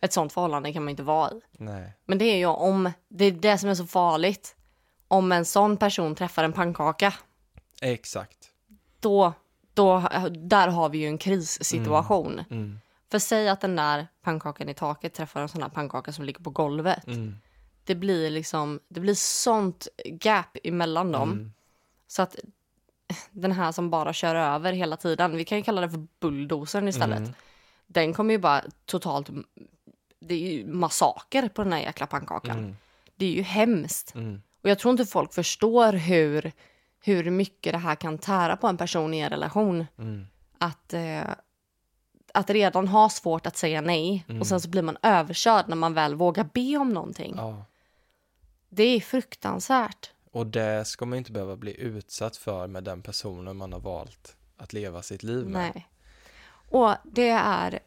[0.00, 1.40] Ett sånt förhållande kan man inte vara i.
[1.52, 1.92] Nej.
[2.04, 2.90] Men det är ju om...
[3.08, 4.56] Det är det som är så farligt.
[5.08, 7.14] Om en sån person träffar en pannkaka,
[7.80, 8.50] Exakt.
[9.00, 9.32] då...
[9.74, 12.42] då där har vi ju en krissituation.
[12.50, 12.78] Mm.
[13.10, 16.40] För säg att den där pannkakan i taket träffar en sån här pannkaka som ligger
[16.40, 17.06] på golvet.
[17.06, 17.36] Mm.
[17.84, 18.80] Det blir liksom...
[18.88, 21.32] Det blir sånt gap emellan dem.
[21.32, 21.52] Mm.
[22.06, 22.36] Så att
[23.30, 26.88] den här som bara kör över hela tiden, vi kan ju kalla det för bulldozern
[26.88, 27.18] istället.
[27.18, 27.32] Mm.
[27.86, 29.30] Den kommer ju bara totalt,
[30.20, 32.58] det är ju massaker på den här jäkla pannkakan.
[32.58, 32.76] Mm.
[33.16, 34.14] Det är ju hemskt.
[34.14, 34.42] Mm.
[34.62, 36.52] Och jag tror inte folk förstår hur,
[37.00, 39.86] hur mycket det här kan tära på en person i en relation.
[39.98, 40.26] Mm.
[40.58, 41.22] Att, eh,
[42.34, 45.94] att redan ha svårt att säga nej och sen så blir man överkörd när man
[45.94, 47.34] väl vågar be om någonting.
[47.36, 47.64] Ja.
[48.74, 50.10] Det är fruktansvärt.
[50.30, 54.36] Och det ska man inte behöva bli utsatt för med den personen man har valt
[54.56, 55.72] att leva sitt liv med.
[55.74, 55.88] Nej.
[56.70, 57.80] Och det är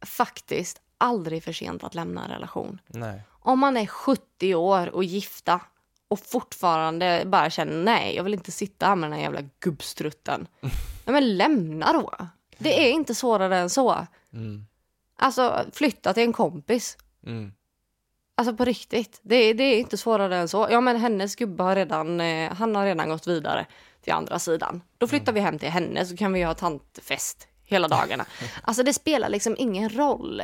[0.00, 2.80] faktiskt aldrig för sent att lämna en relation.
[2.86, 3.22] Nej.
[3.30, 5.60] Om man är 70 år och gifta
[6.08, 10.48] och fortfarande bara känner nej, jag vill inte sitta här med den här jävla gubbstrutten.
[10.60, 10.70] Nej,
[11.04, 12.28] men lämna då.
[12.58, 14.06] Det är inte svårare än så.
[14.32, 14.66] Mm.
[15.16, 16.98] Alltså flytta till en kompis.
[17.26, 17.52] Mm.
[18.38, 19.20] Alltså på riktigt.
[19.22, 20.68] Det, är- det är inte svårare än så.
[20.70, 23.66] Ja men hennes gubbe har redan, eh, han har redan gått vidare
[24.02, 24.82] till andra sidan.
[24.98, 28.26] Då flyttar vi hem till henne så kan vi ha tantfest hela dagarna.
[28.62, 30.42] Alltså det spelar liksom ingen roll.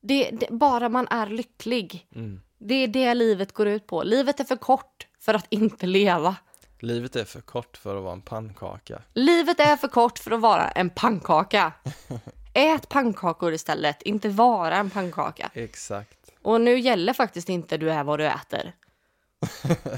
[0.00, 2.06] Det, det, bara man är lycklig.
[2.14, 2.40] Mm.
[2.58, 4.02] Det är det livet går ut på.
[4.02, 6.36] Livet är för kort för att inte leva.
[6.80, 9.02] Livet är för kort för att vara en pannkaka.
[9.14, 11.72] Livet är för kort för att vara en pannkaka.
[12.54, 15.50] Ät pannkakor istället, inte vara en pannkaka.
[15.54, 16.23] Exakt.
[16.44, 18.72] Och nu gäller faktiskt inte du är vad du äter.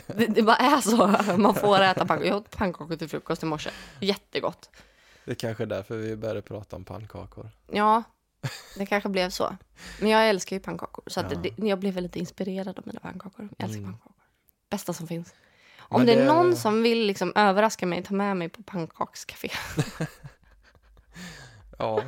[0.06, 1.06] Det, det bara är så.
[1.36, 2.26] Man får äta pannkakor.
[2.26, 3.70] Jag åt pannkakor till frukost i morse.
[4.00, 4.70] Jättegott.
[5.24, 7.50] Det är kanske är därför vi började prata om pannkakor.
[7.72, 8.02] Ja,
[8.78, 9.56] det kanske blev så.
[10.00, 11.04] Men jag älskar ju pannkakor.
[11.06, 11.28] Så Ja.
[11.28, 13.48] det, jag blev väldigt inspirerad av mina pannkakor.
[13.58, 13.92] Jag älskar Mm.
[13.92, 14.12] pannkakor.
[14.70, 15.34] Bästa som finns.
[15.78, 19.50] Om Men det är någon som vill liksom överraska mig, ta med mig på pannkakscafé.
[21.78, 22.02] Ja.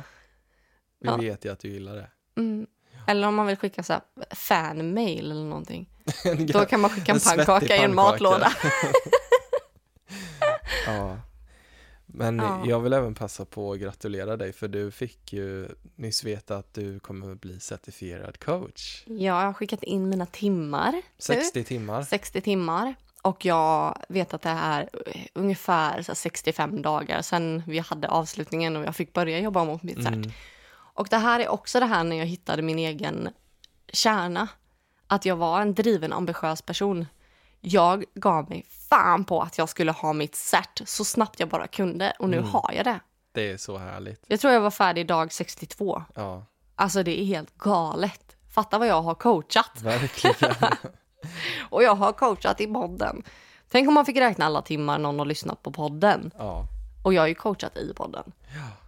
[0.99, 1.17] Vi Ja.
[1.17, 2.07] vet ju att du gillar det.
[2.37, 2.67] Mm.
[3.09, 4.01] Eller om man vill skicka så
[4.31, 5.89] fanmail eller någonting.
[6.53, 8.53] Då kan man skicka en, en pannkaka i en matlåda.
[10.85, 11.17] Ja.
[12.05, 12.63] Men Ja.
[12.65, 16.73] jag vill även passa på att gratulera dig för du fick ju nyss veta att
[16.73, 19.03] du kommer bli certifierad coach.
[19.05, 20.91] Ja, jag har skickat in mina timmar.
[20.91, 21.01] nu.
[21.17, 22.03] 60 timmar.
[22.03, 22.95] 60 timmar.
[23.21, 28.07] Och jag vet att det är eh, ungefär så här 65 dagar sedan vi hade
[28.07, 30.13] avslutningen och jag fick börja jobba mot mitt cert.
[30.13, 30.31] Mm.
[30.99, 33.29] Och det här är också det här när jag hittade min egen
[33.93, 34.47] kärna.
[35.07, 37.05] Att jag var en driven, ambitiös person.
[37.61, 41.67] Jag gav mig fan på att jag skulle ha mitt cert så snabbt jag bara
[41.67, 42.49] kunde och nu Mm.
[42.49, 42.99] har jag det.
[43.31, 44.23] Det är så härligt.
[44.27, 46.03] Jag tror jag var färdig dag 62.
[46.15, 46.45] Ja,
[46.75, 48.35] Alltså det är helt galet.
[48.53, 49.81] Fatta vad jag har coachat.
[49.81, 50.55] verkligen.
[51.69, 53.23] Och jag har coachat i podden.
[53.71, 56.31] Tänk om man fick räkna alla timmar någon har lyssnat på podden.
[56.37, 56.65] ja.
[57.03, 58.31] Och jag har ju coachat i podden.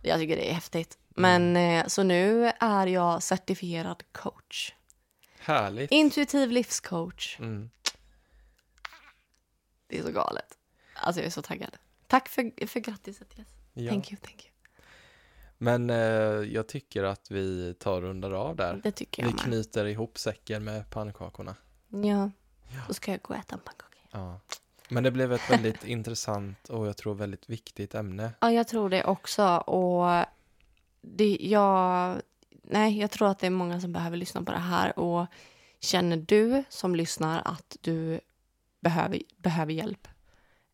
[0.01, 0.97] Jag tycker det är häftigt.
[1.09, 4.73] Men eh, så nu är jag certifierad coach.
[5.39, 5.91] Härligt.
[5.91, 7.39] Intuitiv livscoach.
[7.39, 7.69] Mm.
[9.87, 10.57] Det är så galet.
[10.95, 11.77] Alltså jag är så taggad.
[12.07, 13.47] Tack för, för grattiset Jess.
[13.73, 13.89] Ja.
[13.91, 14.51] Thank you, thank you.
[15.57, 15.95] Men eh,
[16.53, 18.79] jag tycker att vi tar rundar av där.
[18.83, 19.43] Det tycker Vi jag med.
[19.45, 21.55] knyter ihop säcken med pannkakorna.
[21.89, 22.31] Ja.
[22.87, 23.97] Då ska jag gå och äta en pannkaka.
[24.11, 24.39] Ja.
[24.91, 28.31] Men det blev ett väldigt intressant och jag tror väldigt viktigt ämne.
[28.39, 29.57] Ja, jag tror det också.
[29.57, 30.25] Och
[31.01, 32.17] det, jag,
[32.63, 34.99] nej, jag tror att det är många som behöver lyssna på det här.
[34.99, 35.27] Och
[35.79, 38.19] känner du som lyssnar att du
[38.79, 40.07] behöver, behöver hjälp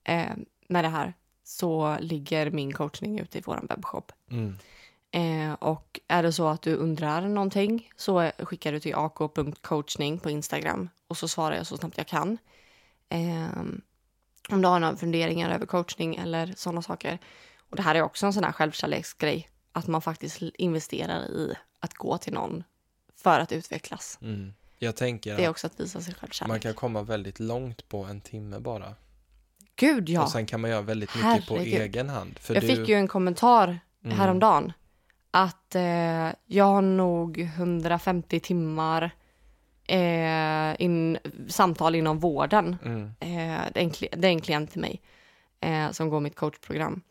[0.04, 0.36] eh,
[0.68, 1.14] med det här
[1.44, 4.12] så ligger min coachning ute i vår webbshop.
[4.32, 4.58] Mm.
[5.12, 10.30] Eh, och är det så att du undrar någonting så skickar du till ak.coachning på
[10.30, 12.38] Instagram och så svarar jag så snabbt jag kan.
[13.10, 13.82] Ehm,
[14.50, 17.20] Om du har några funderingar över coachning eller sådana saker.
[17.70, 19.50] Och det här är också en sån här självkärleksgrej.
[19.72, 22.64] Att man faktiskt investerar i att gå till någon
[23.16, 24.20] för att utvecklas.
[24.22, 24.54] Mm.
[24.80, 26.48] Jag tänker Det är också att visa sig självkärlek.
[26.48, 28.96] man kan komma väldigt långt på en timme bara.
[29.76, 30.24] Gud ja!
[30.24, 31.82] Och sen kan man göra väldigt mycket på Herregud.
[31.82, 32.40] egen hand.
[32.40, 34.18] För Jag du, fick ju en kommentar Mm.
[34.20, 34.74] häromdagen.
[35.32, 35.82] Att eh,
[36.46, 39.12] jag har nog 150 timmar
[39.88, 41.18] eh, in,
[41.48, 42.78] samtal inom vården.
[42.86, 43.04] Mm.
[43.20, 45.02] Eh, det, är en, det är en klient till mig
[45.62, 47.02] eh, som går mitt coachprogram.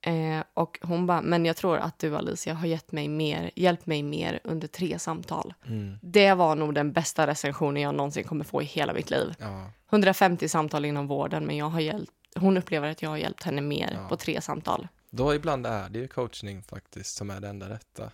[0.00, 3.86] Eh, och hon bara, men jag tror att du Alicia har gett mig mer, hjälpt
[3.86, 5.54] mig mer under tre samtal.
[5.66, 5.98] Mm.
[6.02, 9.34] Det var nog den bästa recensionen jag någonsin kommer få i hela mitt liv.
[9.38, 9.70] Ja.
[9.90, 13.60] 150 samtal inom vården, men jag har hjälpt, hon upplever att jag har hjälpt henne
[13.60, 14.08] mer Ja.
[14.08, 14.88] på tre samtal.
[15.10, 18.10] Då ibland är det ju coachning faktiskt som är det enda rätta.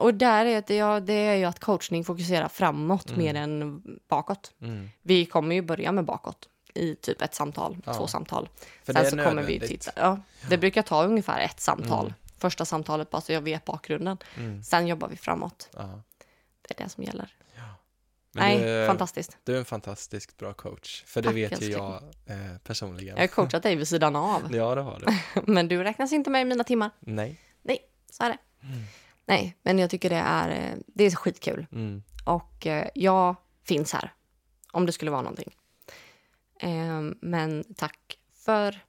[0.00, 3.18] Och där är det, ja, det är ju att coachning fokuserar framåt Mm.
[3.24, 4.52] mer än bakåt.
[4.62, 4.90] Mm.
[5.02, 7.94] Vi kommer ju börja med bakåt i typ ett samtal, Ja.
[7.94, 8.48] två samtal.
[8.84, 9.90] För Sen det så kommer vi titta.
[9.96, 12.06] Ja, det brukar ta ungefär ett samtal.
[12.06, 12.14] Mm.
[12.38, 14.16] Första samtalet bara så jag vet bakgrunden.
[14.64, 15.68] Sen jobbar vi framåt.
[15.76, 16.02] Ja.
[16.68, 17.34] Det är det som gäller.
[18.32, 19.36] Men Nej, du, fantastiskt.
[19.44, 21.04] du är en fantastiskt bra coach.
[21.06, 21.92] För det Tack, vet ju jag
[22.26, 23.16] eh, personligen.
[23.16, 24.42] Jag har coachat dig vid sidan av.
[24.54, 25.42] Ja, det har du.
[25.52, 26.90] Men du räknas inte med i mina timmar.
[27.00, 27.40] Nej.
[28.10, 28.38] Så är det.
[28.66, 28.82] Mm.
[29.26, 31.66] Nej, men jag tycker det är, eh, det är skitkul.
[31.72, 32.02] Mm.
[32.24, 34.12] Och eh, jag finns här.
[34.72, 35.54] Om det skulle vara någonting.
[36.60, 38.80] Eh, men tack för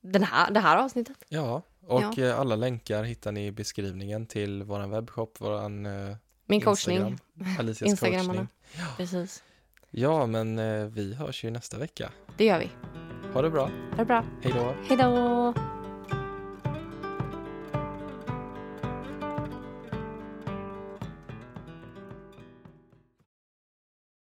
[0.00, 1.16] den här, det här avsnittet.
[1.28, 2.24] Ja, och Ja.
[2.24, 5.68] eh, alla länkar hittar ni i beskrivningen till vår webbshop, vår
[6.46, 7.18] Min coachning.
[7.58, 8.46] Alicias Instagrammarna.
[8.72, 8.96] coachning.
[8.96, 9.42] Precis.
[9.90, 10.56] Ja, men
[10.92, 12.10] vi hörs ju nästa vecka.
[12.36, 12.70] Det gör vi.
[13.32, 13.64] Ha det bra.
[13.90, 14.24] Ha det bra.
[14.42, 14.74] Hej då.
[14.88, 15.54] Hej då!